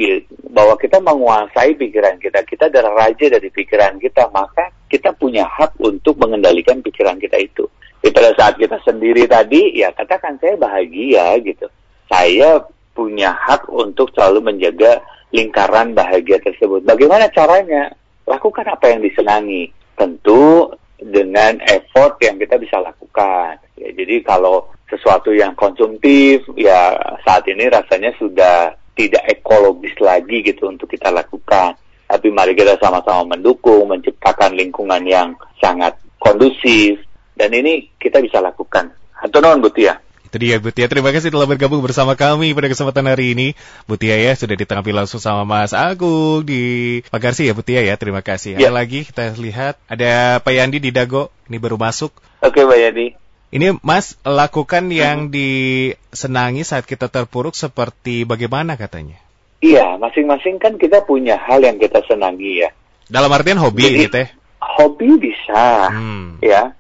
bahwa 0.52 0.76
kita 0.76 1.00
menguasai 1.00 1.80
pikiran 1.80 2.20
kita. 2.20 2.44
Kita 2.44 2.68
adalah 2.68 3.08
raja 3.08 3.32
dari 3.32 3.48
pikiran 3.48 3.96
kita, 3.96 4.28
maka 4.36 4.68
kita 4.92 5.16
punya 5.16 5.48
hak 5.48 5.80
untuk 5.80 6.20
mengendalikan 6.20 6.84
pikiran 6.84 7.16
kita 7.20 7.40
itu. 7.40 7.64
Jadi 8.04 8.12
pada 8.12 8.32
saat 8.36 8.60
kita 8.60 8.84
sendiri 8.84 9.24
tadi, 9.24 9.80
ya 9.80 9.96
katakan 9.96 10.36
saya 10.44 10.60
bahagia 10.60 11.40
gitu. 11.40 11.72
Saya 12.14 12.62
punya 12.94 13.34
hak 13.34 13.74
untuk 13.74 14.14
selalu 14.14 14.54
menjaga 14.54 15.02
lingkaran 15.34 15.98
bahagia 15.98 16.38
tersebut. 16.46 16.86
Bagaimana 16.86 17.26
caranya? 17.34 17.90
Lakukan 18.30 18.70
apa 18.70 18.94
yang 18.94 19.02
disenangi. 19.02 19.74
Tentu 19.98 20.70
dengan 21.02 21.58
effort 21.66 22.22
yang 22.22 22.38
kita 22.38 22.62
bisa 22.62 22.78
lakukan. 22.78 23.58
Ya, 23.82 23.90
jadi 23.98 24.22
kalau 24.22 24.70
sesuatu 24.86 25.34
yang 25.34 25.58
konsumtif, 25.58 26.46
ya 26.54 26.94
saat 27.26 27.50
ini 27.50 27.66
rasanya 27.66 28.14
sudah 28.22 28.78
tidak 28.94 29.26
ekologis 29.26 29.98
lagi 29.98 30.46
gitu 30.46 30.70
untuk 30.70 30.94
kita 30.94 31.10
lakukan. 31.10 31.74
Tapi 32.06 32.30
mari 32.30 32.54
kita 32.54 32.78
sama-sama 32.78 33.34
mendukung, 33.34 33.90
menciptakan 33.90 34.54
lingkungan 34.54 35.02
yang 35.02 35.34
sangat 35.58 35.98
kondusif, 36.22 37.02
dan 37.34 37.50
ini 37.58 37.90
kita 37.98 38.22
bisa 38.22 38.38
lakukan. 38.38 38.94
Atau 39.18 39.42
non, 39.42 39.66
Butia? 39.66 39.98
Itu 40.34 40.42
dia 40.42 40.58
Butia. 40.58 40.90
Terima 40.90 41.14
kasih 41.14 41.30
telah 41.30 41.46
bergabung 41.46 41.86
bersama 41.86 42.18
kami 42.18 42.58
pada 42.58 42.66
kesempatan 42.66 43.06
hari 43.06 43.38
ini. 43.38 43.54
Butia 43.86 44.18
ya 44.18 44.34
sudah 44.34 44.58
ditanggapi 44.58 44.90
langsung 44.90 45.22
sama 45.22 45.46
Mas 45.46 45.78
Agung 45.78 46.42
di 46.42 47.06
Pagarsi 47.14 47.46
ya 47.46 47.54
Butia 47.54 47.86
ya. 47.86 47.94
Terima 48.02 48.26
kasih. 48.26 48.58
Ya. 48.58 48.66
Ada 48.66 48.82
lagi 48.82 49.06
kita 49.06 49.30
lihat 49.38 49.78
ada 49.86 50.42
Pak 50.42 50.50
Yandi 50.50 50.82
di 50.82 50.90
Dago. 50.90 51.30
Ini 51.46 51.62
baru 51.62 51.78
masuk. 51.78 52.18
Oke 52.42 52.66
Pak 52.66 52.78
Yandi. 52.82 53.14
Ini 53.54 53.78
Mas 53.86 54.18
lakukan 54.26 54.90
yang 54.90 55.30
hmm. 55.30 55.38
disenangi 55.38 56.66
saat 56.66 56.90
kita 56.90 57.14
terpuruk 57.14 57.54
seperti 57.54 58.26
bagaimana 58.26 58.74
katanya? 58.74 59.22
Iya, 59.62 60.02
masing-masing 60.02 60.58
kan 60.58 60.82
kita 60.82 61.06
punya 61.06 61.38
hal 61.38 61.62
yang 61.62 61.78
kita 61.78 62.02
senangi 62.10 62.66
ya. 62.66 62.74
Dalam 63.06 63.30
artian 63.30 63.62
hobi 63.62 63.86
Jadi, 63.86 64.10
gitu 64.10 64.18
ya? 64.18 64.28
Hobi 64.58 65.14
bisa, 65.22 65.94
hmm. 65.94 66.42
ya 66.42 66.74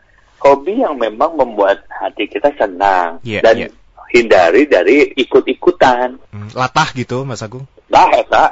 hobi 0.43 0.83
yang 0.83 0.99
memang 0.99 1.39
membuat 1.39 1.87
hati 1.87 2.27
kita 2.27 2.51
senang 2.59 3.23
yeah, 3.23 3.39
dan 3.39 3.67
yeah. 3.67 3.71
hindari 4.11 4.67
dari 4.67 5.15
ikut-ikutan. 5.15 6.19
Hmm, 6.35 6.51
latah 6.51 6.91
gitu, 6.91 7.23
Mas 7.23 7.39
Agung? 7.39 7.63
Lah, 7.87 8.09
ya, 8.11 8.43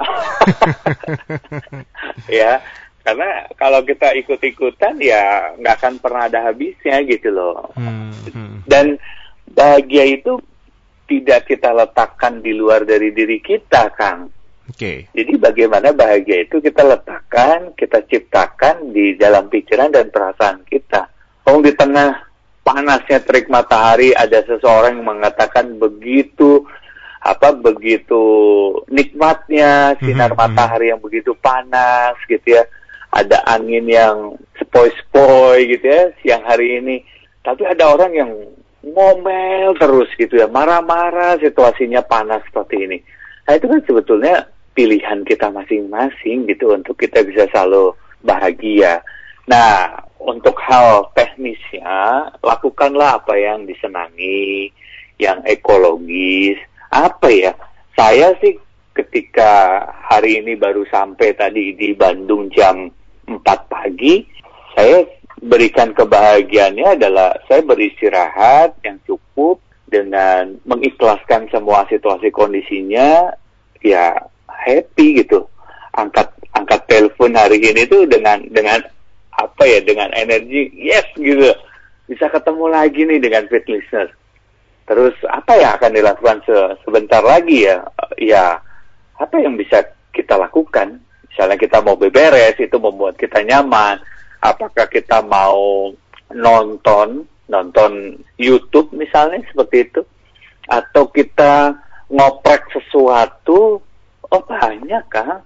ya, 2.41 2.51
karena 3.03 3.29
kalau 3.59 3.81
kita 3.83 4.13
ikut-ikutan 4.15 5.01
ya 5.01 5.51
nggak 5.59 5.75
akan 5.81 5.95
pernah 5.99 6.31
ada 6.31 6.39
habisnya 6.47 7.03
gitu 7.03 7.33
loh. 7.33 7.73
Hmm, 7.75 8.15
hmm. 8.31 8.63
Dan 8.63 8.95
bahagia 9.51 10.07
itu 10.07 10.39
tidak 11.11 11.51
kita 11.51 11.75
letakkan 11.75 12.39
di 12.39 12.55
luar 12.55 12.87
dari 12.87 13.11
diri 13.11 13.43
kita, 13.43 13.91
Kang. 13.91 14.31
Oke. 14.71 14.79
Okay. 14.79 14.97
Jadi 15.11 15.33
bagaimana 15.35 15.91
bahagia 15.91 16.47
itu 16.47 16.63
kita 16.63 16.87
letakkan, 16.87 17.75
kita 17.75 17.99
ciptakan 18.07 18.95
di 18.95 19.19
dalam 19.19 19.51
pikiran 19.51 19.91
dan 19.91 20.07
perasaan 20.07 20.63
kita. 20.63 21.11
Oh 21.49 21.59
di 21.59 21.73
tengah 21.73 22.31
panasnya 22.61 23.19
terik 23.25 23.49
matahari 23.49 24.13
ada 24.13 24.45
seseorang 24.45 25.01
yang 25.01 25.07
mengatakan 25.17 25.81
begitu 25.81 26.61
apa 27.21 27.53
begitu 27.53 28.23
nikmatnya 28.89 29.93
sinar 30.01 30.33
mm 30.33 30.37
-hmm. 30.37 30.41
matahari 30.41 30.89
yang 30.89 31.01
begitu 31.01 31.37
panas 31.37 32.17
gitu 32.25 32.57
ya. 32.57 32.65
Ada 33.11 33.43
angin 33.43 33.91
yang 33.91 34.39
sepoi-sepoi 34.55 35.67
gitu 35.67 35.85
ya 35.85 36.03
siang 36.23 36.43
hari 36.47 36.79
ini. 36.79 37.03
Tapi 37.43 37.67
ada 37.67 37.91
orang 37.91 38.11
yang 38.15 38.31
ngomel 38.81 39.75
terus 39.75 40.07
gitu 40.15 40.39
ya. 40.39 40.47
Marah-marah 40.47 41.37
situasinya 41.43 42.01
panas 42.07 42.41
seperti 42.47 42.87
ini. 42.87 42.97
Nah 43.45 43.53
itu 43.59 43.67
kan 43.67 43.81
sebetulnya 43.83 44.47
pilihan 44.71 45.27
kita 45.27 45.51
masing-masing 45.51 46.47
gitu 46.47 46.71
untuk 46.71 46.95
kita 46.95 47.21
bisa 47.27 47.51
selalu 47.51 47.91
bahagia. 48.23 49.03
Nah 49.51 49.99
untuk 50.21 50.53
hal 50.61 51.09
teknisnya, 51.17 52.29
lakukanlah 52.45 53.21
apa 53.21 53.33
yang 53.37 53.65
disenangi, 53.65 54.69
yang 55.17 55.41
ekologis. 55.49 56.57
Apa 56.93 57.27
ya? 57.29 57.53
Saya 57.97 58.33
sih 58.41 58.57
ketika 58.93 59.81
hari 60.09 60.43
ini 60.43 60.53
baru 60.59 60.85
sampai 60.89 61.33
tadi 61.33 61.73
di 61.73 61.95
Bandung 61.97 62.51
jam 62.53 62.91
4 63.25 63.41
pagi, 63.71 64.25
saya 64.77 65.05
berikan 65.41 65.95
kebahagiaannya 65.97 67.01
adalah 67.01 67.33
saya 67.49 67.65
beristirahat 67.65 68.77
yang 68.85 69.01
cukup 69.09 69.57
dengan 69.89 70.55
mengikhlaskan 70.63 71.49
semua 71.49 71.83
situasi 71.89 72.29
kondisinya, 72.31 73.33
ya 73.81 74.15
happy 74.47 75.25
gitu. 75.25 75.49
Angkat 75.91 76.31
angkat 76.55 76.87
telepon 76.87 77.35
hari 77.35 77.59
ini 77.59 77.83
tuh 77.89 78.07
dengan 78.07 78.39
dengan 78.47 78.79
apa 79.41 79.63
ya 79.65 79.79
dengan 79.81 80.09
energi 80.13 80.69
yes 80.77 81.07
gitu. 81.17 81.53
Bisa 82.05 82.27
ketemu 82.27 82.65
lagi 82.69 83.07
nih 83.07 83.19
dengan 83.23 83.47
fit 83.47 83.65
listener. 83.65 84.11
Terus 84.85 85.15
apa 85.29 85.55
yang 85.55 85.71
akan 85.79 85.91
dilakukan 85.95 86.37
se 86.43 86.57
sebentar 86.83 87.23
lagi 87.23 87.65
ya? 87.65 87.81
Ya 88.19 88.59
apa 89.17 89.35
yang 89.39 89.55
bisa 89.55 89.81
kita 90.11 90.35
lakukan? 90.35 90.99
Misalnya 91.31 91.55
kita 91.55 91.79
mau 91.79 91.95
beberes 91.95 92.59
itu 92.59 92.75
membuat 92.75 93.15
kita 93.15 93.39
nyaman. 93.41 94.03
Apakah 94.43 94.89
kita 94.91 95.23
mau 95.23 95.93
nonton 96.33 97.23
nonton 97.47 98.19
YouTube 98.35 98.91
misalnya 98.91 99.39
seperti 99.47 99.87
itu? 99.87 100.01
Atau 100.67 101.07
kita 101.07 101.71
ngoprek 102.11 102.67
sesuatu? 102.75 103.79
Oh 104.31 104.43
banyak 104.47 105.05
kan 105.07 105.43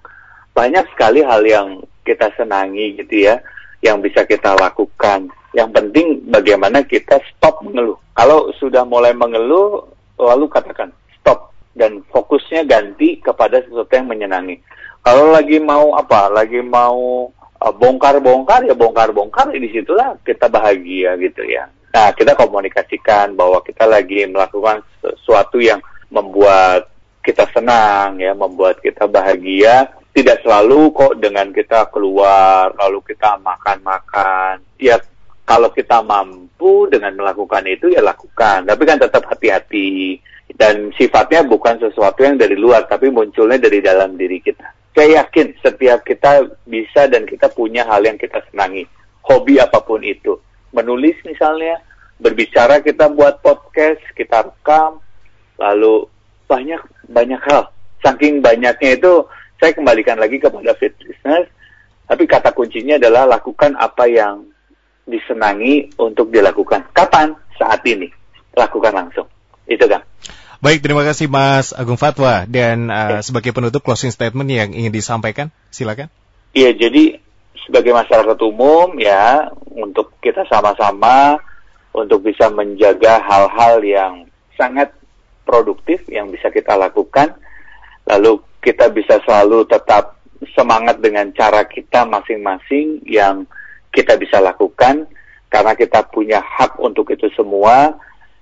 banyak 0.56 0.86
sekali 0.96 1.20
hal 1.22 1.44
yang 1.44 1.84
kita 2.08 2.32
senangi 2.40 2.96
gitu 2.96 3.28
ya 3.28 3.36
yang 3.86 4.02
bisa 4.02 4.26
kita 4.26 4.58
lakukan. 4.58 5.30
Yang 5.54 5.70
penting 5.72 6.08
bagaimana 6.34 6.82
kita 6.82 7.22
stop 7.30 7.62
mengeluh. 7.62 7.96
Kalau 8.18 8.50
sudah 8.58 8.82
mulai 8.84 9.14
mengeluh, 9.14 9.86
lalu 10.18 10.50
katakan 10.50 10.90
stop 11.16 11.54
dan 11.78 12.02
fokusnya 12.10 12.66
ganti 12.66 13.22
kepada 13.22 13.62
sesuatu 13.62 13.94
yang 13.94 14.10
menyenangi. 14.10 14.58
Kalau 15.06 15.30
lagi 15.30 15.62
mau 15.62 15.94
apa? 15.94 16.34
Lagi 16.34 16.60
mau 16.66 17.30
uh, 17.62 17.74
bongkar-bongkar 17.78 18.66
ya 18.66 18.74
bongkar-bongkar 18.74 19.54
ya 19.54 19.60
di 19.62 19.70
situlah 19.70 20.18
kita 20.26 20.50
bahagia 20.50 21.14
gitu 21.22 21.46
ya. 21.46 21.70
Nah 21.94 22.12
kita 22.12 22.34
komunikasikan 22.36 23.38
bahwa 23.38 23.62
kita 23.64 23.86
lagi 23.88 24.26
melakukan 24.28 24.84
sesuatu 25.00 25.62
yang 25.62 25.80
membuat 26.10 26.90
kita 27.24 27.48
senang 27.54 28.20
ya, 28.20 28.34
membuat 28.36 28.82
kita 28.82 29.08
bahagia 29.08 29.94
tidak 30.16 30.40
selalu 30.48 30.96
kok 30.96 31.20
dengan 31.20 31.52
kita 31.52 31.92
keluar 31.92 32.72
lalu 32.80 33.04
kita 33.04 33.36
makan-makan. 33.44 34.64
Ya 34.80 34.96
kalau 35.44 35.70
kita 35.76 36.00
mampu 36.00 36.88
dengan 36.88 37.20
melakukan 37.20 37.68
itu 37.68 37.92
ya 37.92 38.00
lakukan. 38.00 38.64
Tapi 38.64 38.84
kan 38.88 38.96
tetap 38.96 39.28
hati-hati 39.28 40.24
dan 40.56 40.96
sifatnya 40.96 41.44
bukan 41.44 41.84
sesuatu 41.84 42.24
yang 42.24 42.40
dari 42.40 42.56
luar 42.56 42.88
tapi 42.88 43.12
munculnya 43.12 43.60
dari 43.60 43.84
dalam 43.84 44.16
diri 44.16 44.40
kita. 44.40 44.72
Saya 44.96 45.28
yakin 45.28 45.60
setiap 45.60 46.08
kita 46.08 46.48
bisa 46.64 47.12
dan 47.12 47.28
kita 47.28 47.52
punya 47.52 47.84
hal 47.84 48.00
yang 48.08 48.16
kita 48.16 48.40
senangi. 48.48 48.88
Hobi 49.28 49.60
apa 49.60 49.84
pun 49.84 50.00
itu. 50.00 50.40
Menulis 50.72 51.20
misalnya, 51.28 51.84
berbicara 52.24 52.80
kita 52.80 53.12
buat 53.12 53.44
podcast, 53.44 54.00
kita 54.16 54.48
rekam, 54.48 55.04
lalu 55.60 56.08
banyak 56.48 56.80
banyak 57.12 57.42
hal. 57.44 57.68
Saking 58.00 58.40
banyaknya 58.40 58.96
itu 58.96 59.28
saya 59.60 59.72
kembalikan 59.72 60.20
lagi 60.20 60.38
kepada 60.38 60.76
fit 60.76 60.94
business, 61.00 61.48
tapi 62.06 62.24
kata 62.30 62.54
kuncinya 62.54 63.00
adalah 63.02 63.26
lakukan 63.26 63.74
apa 63.80 64.06
yang 64.06 64.46
disenangi 65.06 65.96
untuk 65.98 66.30
dilakukan. 66.30 66.92
Kapan? 66.92 67.34
Saat 67.56 67.88
ini. 67.88 68.12
Lakukan 68.52 68.92
langsung. 68.92 69.28
Itu 69.64 69.88
kan. 69.88 70.04
Baik, 70.60 70.84
terima 70.84 71.08
kasih 71.08 71.32
Mas 71.32 71.72
Agung 71.72 71.96
Fatwa. 71.96 72.44
Dan 72.50 72.92
uh, 72.92 73.24
sebagai 73.24 73.56
penutup 73.56 73.80
closing 73.86 74.12
statement 74.12 74.50
yang 74.52 74.70
ingin 74.76 74.92
disampaikan, 74.92 75.56
silakan. 75.72 76.12
Iya, 76.52 76.76
jadi 76.76 77.20
sebagai 77.64 77.96
masyarakat 77.96 78.38
umum 78.44 79.00
ya, 79.00 79.52
untuk 79.72 80.16
kita 80.20 80.44
sama-sama 80.52 81.40
untuk 81.96 82.28
bisa 82.28 82.52
menjaga 82.52 83.24
hal-hal 83.24 83.80
yang 83.88 84.14
sangat 84.60 84.92
produktif 85.48 86.04
yang 86.12 86.28
bisa 86.28 86.52
kita 86.52 86.76
lakukan 86.76 87.40
lalu 88.04 88.44
kita 88.66 88.90
bisa 88.90 89.22
selalu 89.22 89.70
tetap 89.70 90.18
semangat 90.58 90.98
dengan 90.98 91.30
cara 91.38 91.62
kita 91.70 92.02
masing-masing 92.10 93.06
yang 93.06 93.46
kita 93.94 94.18
bisa 94.18 94.42
lakukan 94.42 95.06
karena 95.54 95.78
kita 95.78 96.02
punya 96.10 96.42
hak 96.42 96.82
untuk 96.82 97.14
itu 97.14 97.30
semua. 97.38 97.94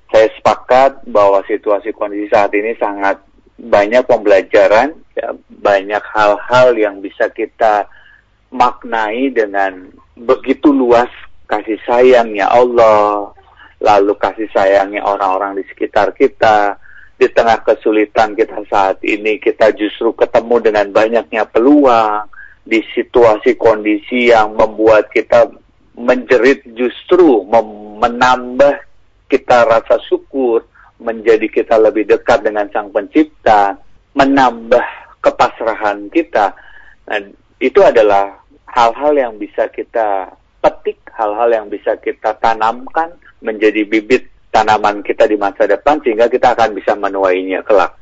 Saya 0.08 0.32
sepakat 0.40 1.04
bahwa 1.10 1.44
situasi 1.44 1.92
kondisi 1.92 2.32
saat 2.32 2.56
ini 2.56 2.78
sangat 2.80 3.20
banyak 3.60 4.06
pembelajaran, 4.08 4.96
ya, 5.14 5.36
banyak 5.50 6.02
hal-hal 6.02 6.74
yang 6.78 7.02
bisa 7.04 7.30
kita 7.34 7.86
maknai 8.54 9.34
dengan 9.34 9.90
begitu 10.14 10.70
luas 10.70 11.10
kasih 11.50 11.78
sayangnya 11.86 12.50
Allah, 12.50 13.34
lalu 13.82 14.14
kasih 14.18 14.50
sayangnya 14.54 15.02
orang-orang 15.02 15.58
di 15.58 15.64
sekitar 15.70 16.14
kita, 16.14 16.78
di 17.18 17.28
tengah 17.30 17.62
kesulitan 17.62 18.34
kita 18.34 18.66
saat 18.68 19.00
ini 19.06 19.38
kita 19.38 19.72
justru 19.78 20.12
ketemu 20.18 20.56
dengan 20.60 20.88
banyaknya 20.90 21.46
peluang 21.46 22.28
di 22.64 22.82
situasi 22.96 23.60
kondisi 23.60 24.34
yang 24.34 24.56
membuat 24.58 25.12
kita 25.14 25.52
menjerit 25.94 26.66
justru 26.74 27.46
menambah 28.02 28.82
kita 29.30 29.66
rasa 29.70 30.02
syukur 30.10 30.66
menjadi 30.98 31.46
kita 31.50 31.76
lebih 31.78 32.10
dekat 32.10 32.42
dengan 32.42 32.66
sang 32.72 32.90
pencipta 32.90 33.78
menambah 34.18 34.86
kepasrahan 35.22 36.08
kita. 36.10 36.54
Nah, 37.10 37.20
itu 37.60 37.80
adalah 37.82 38.42
hal-hal 38.70 39.14
yang 39.14 39.34
bisa 39.38 39.70
kita 39.70 40.34
petik 40.64 40.98
hal-hal 41.14 41.50
yang 41.52 41.68
bisa 41.68 42.00
kita 42.00 42.34
tanamkan 42.40 43.14
menjadi 43.44 43.84
bibit 43.86 44.33
tanaman 44.54 45.02
kita 45.02 45.26
di 45.26 45.34
masa 45.34 45.66
depan 45.66 45.98
sehingga 46.06 46.30
kita 46.30 46.54
akan 46.54 46.78
bisa 46.78 46.94
menuainya 46.94 47.66
kelak. 47.66 47.98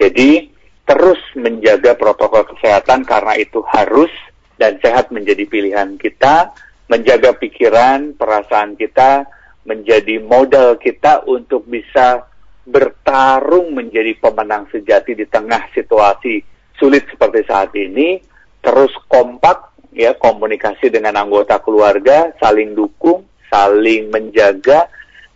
Jadi 0.00 0.48
terus 0.88 1.20
menjaga 1.36 1.92
protokol 1.94 2.48
kesehatan 2.56 3.04
karena 3.04 3.36
itu 3.36 3.60
harus 3.68 4.10
dan 4.56 4.80
sehat 4.80 5.12
menjadi 5.12 5.44
pilihan 5.44 6.00
kita, 6.00 6.56
menjaga 6.88 7.36
pikiran, 7.36 8.16
perasaan 8.16 8.80
kita 8.80 9.28
menjadi 9.68 10.24
modal 10.24 10.80
kita 10.80 11.28
untuk 11.28 11.68
bisa 11.68 12.24
bertarung 12.64 13.76
menjadi 13.76 14.16
pemenang 14.16 14.68
sejati 14.72 15.12
di 15.12 15.28
tengah 15.28 15.68
situasi 15.76 16.40
sulit 16.80 17.04
seperti 17.12 17.44
saat 17.44 17.70
ini, 17.76 18.20
terus 18.64 18.92
kompak 19.04 19.76
ya 19.92 20.16
komunikasi 20.16 20.88
dengan 20.88 21.20
anggota 21.20 21.60
keluarga, 21.60 22.32
saling 22.40 22.72
dukung, 22.72 23.26
saling 23.52 24.08
menjaga 24.08 24.88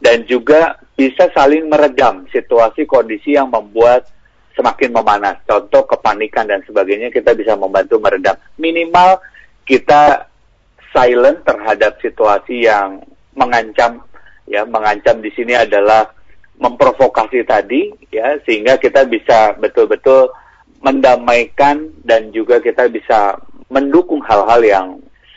dan 0.05 0.29
juga 0.29 0.77
bisa 0.93 1.33
saling 1.33 1.65
meredam 1.65 2.29
situasi 2.29 2.85
kondisi 2.85 3.41
yang 3.41 3.49
membuat 3.49 4.05
semakin 4.53 4.93
memanas. 4.93 5.41
Contoh 5.49 5.89
kepanikan 5.89 6.45
dan 6.45 6.61
sebagainya 6.69 7.09
kita 7.09 7.33
bisa 7.33 7.57
membantu 7.57 7.97
meredam. 7.97 8.37
Minimal 8.61 9.25
kita 9.65 10.29
silent 10.93 11.41
terhadap 11.49 11.97
situasi 12.05 12.69
yang 12.69 13.01
mengancam 13.33 14.05
ya 14.45 14.63
mengancam 14.69 15.25
di 15.25 15.33
sini 15.33 15.57
adalah 15.57 16.13
memprovokasi 16.61 17.43
tadi 17.43 17.91
ya 18.13 18.39
sehingga 18.47 18.79
kita 18.79 19.09
bisa 19.09 19.59
betul-betul 19.59 20.31
mendamaikan 20.85 21.91
dan 22.05 22.31
juga 22.31 22.61
kita 22.61 22.87
bisa 22.93 23.41
mendukung 23.73 24.21
hal-hal 24.23 24.61
yang 24.63 24.87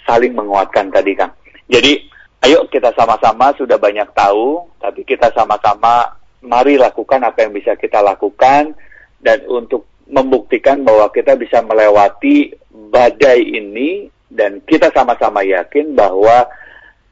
saling 0.05 0.35
menguatkan 0.35 0.91
tadi 0.91 1.15
Kang. 1.17 1.33
Jadi 1.71 2.16
ayo 2.47 2.63
kita 2.71 2.95
sama-sama 2.95 3.51
sudah 3.59 3.75
banyak 3.75 4.07
tahu, 4.15 4.71
tapi 4.79 5.03
kita 5.03 5.35
sama-sama 5.35 6.15
mari 6.39 6.79
lakukan 6.79 7.19
apa 7.19 7.43
yang 7.43 7.51
bisa 7.51 7.75
kita 7.75 7.99
lakukan 7.99 8.71
dan 9.19 9.43
untuk 9.51 9.83
membuktikan 10.07 10.79
bahwa 10.87 11.11
kita 11.11 11.35
bisa 11.35 11.59
melewati 11.59 12.55
badai 12.71 13.43
ini 13.43 14.07
dan 14.31 14.63
kita 14.63 14.87
sama-sama 14.95 15.43
yakin 15.43 15.91
bahwa 15.91 16.47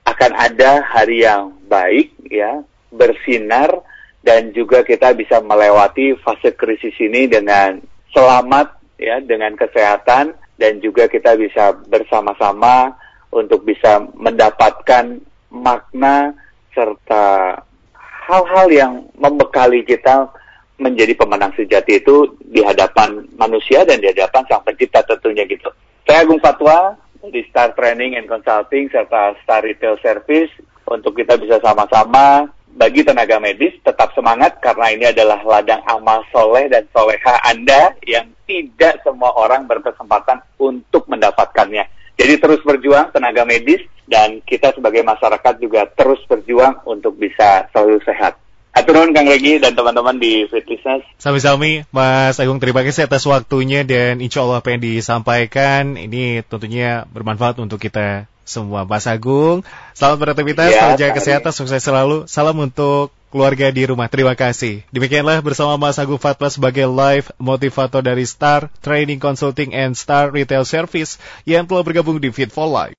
akan 0.08 0.32
ada 0.40 0.80
hari 0.88 1.28
yang 1.28 1.52
baik 1.68 2.16
ya, 2.32 2.64
bersinar 2.96 3.84
dan 4.24 4.56
juga 4.56 4.88
kita 4.88 5.12
bisa 5.12 5.44
melewati 5.44 6.16
fase 6.24 6.56
krisis 6.56 6.96
ini 6.96 7.28
dengan 7.28 7.84
selamat 8.16 8.72
ya, 8.96 9.20
dengan 9.20 9.60
kesehatan 9.60 10.32
dan 10.56 10.80
juga 10.80 11.12
kita 11.12 11.36
bisa 11.36 11.76
bersama-sama 11.92 12.96
untuk 13.36 13.68
bisa 13.68 14.00
mendapatkan 14.16 15.20
makna 15.52 16.32
serta 16.72 17.60
hal-hal 18.00 18.68
yang 18.72 18.94
membekali 19.20 19.84
kita 19.84 20.32
menjadi 20.80 21.16
pemenang 21.16 21.56
sejati 21.56 22.04
itu 22.04 22.36
di 22.52 22.60
hadapan 22.64 23.24
manusia 23.40 23.84
dan 23.88 24.00
di 24.00 24.12
hadapan 24.12 24.44
sang 24.48 24.64
pencipta 24.64 25.04
tentunya 25.04 25.48
gitu. 25.48 25.72
Saya 26.04 26.24
Agung 26.24 26.40
Fatwa 26.44 27.00
dari 27.24 27.44
Star 27.48 27.72
Training 27.76 28.20
and 28.20 28.28
Consulting 28.28 28.92
serta 28.92 29.40
Star 29.44 29.64
Retail 29.64 29.96
Service 30.04 30.52
untuk 30.88 31.16
kita 31.16 31.40
bisa 31.40 31.64
sama-sama 31.64 32.52
bagi 32.76 33.08
tenaga 33.08 33.40
medis 33.40 33.72
tetap 33.88 34.12
semangat 34.12 34.60
karena 34.60 34.92
ini 34.92 35.06
adalah 35.08 35.40
ladang 35.48 35.80
amal 35.88 36.28
soleh 36.30 36.68
dan 36.68 36.84
soleha 36.92 37.40
Anda 37.48 37.96
yang 38.04 38.28
tidak 38.44 39.00
semua 39.02 39.32
orang 39.32 39.64
berkesempatan 39.64 40.44
untuk 40.60 41.08
mendapatkannya. 41.08 41.88
Jadi 42.16 42.40
terus 42.40 42.64
berjuang 42.64 43.12
tenaga 43.12 43.44
medis 43.44 43.84
dan 44.08 44.40
kita 44.44 44.72
sebagai 44.72 45.04
masyarakat 45.04 45.54
juga 45.60 45.84
terus 45.92 46.24
berjuang 46.26 46.84
untuk 46.88 47.20
bisa 47.20 47.68
selalu 47.76 48.00
sehat. 48.08 48.40
Aturun 48.76 49.16
Kang 49.16 49.24
Regi 49.24 49.56
dan 49.56 49.72
teman-teman 49.72 50.20
di 50.20 50.52
Fit 50.52 50.68
Business. 50.68 51.08
Sami-sami, 51.16 51.88
Mas 51.96 52.44
Agung 52.44 52.60
terima 52.60 52.84
kasih 52.84 53.08
atas 53.08 53.24
waktunya 53.24 53.88
dan 53.88 54.20
insya 54.20 54.44
Allah 54.44 54.60
apa 54.60 54.76
yang 54.76 54.84
disampaikan 54.84 55.96
ini 55.96 56.44
tentunya 56.44 57.08
bermanfaat 57.08 57.56
untuk 57.64 57.80
kita 57.80 58.28
semua. 58.46 58.86
Mas 58.86 59.10
Agung, 59.10 59.66
selamat 59.98 60.18
beraktivitas, 60.22 60.70
ya, 60.70 60.78
selamat 60.78 61.00
jaga 61.02 61.14
kesehatan, 61.18 61.52
sukses 61.52 61.82
selalu. 61.82 62.30
Salam 62.30 62.56
untuk 62.62 63.10
keluarga 63.34 63.68
di 63.74 63.84
rumah. 63.90 64.08
Terima 64.08 64.38
kasih. 64.38 64.86
Demikianlah 64.94 65.42
bersama 65.42 65.76
Mas 65.76 65.98
Agung 65.98 66.22
Fatwa 66.22 66.48
sebagai 66.48 66.86
live 66.86 67.34
motivator 67.42 68.06
dari 68.06 68.24
Star 68.24 68.70
Training 68.86 69.18
Consulting 69.18 69.74
and 69.74 69.98
Star 69.98 70.30
Retail 70.30 70.64
Service 70.64 71.18
yang 71.44 71.66
telah 71.66 71.82
bergabung 71.82 72.22
di 72.22 72.30
Fit 72.30 72.54
for 72.54 72.70
Life. 72.70 72.94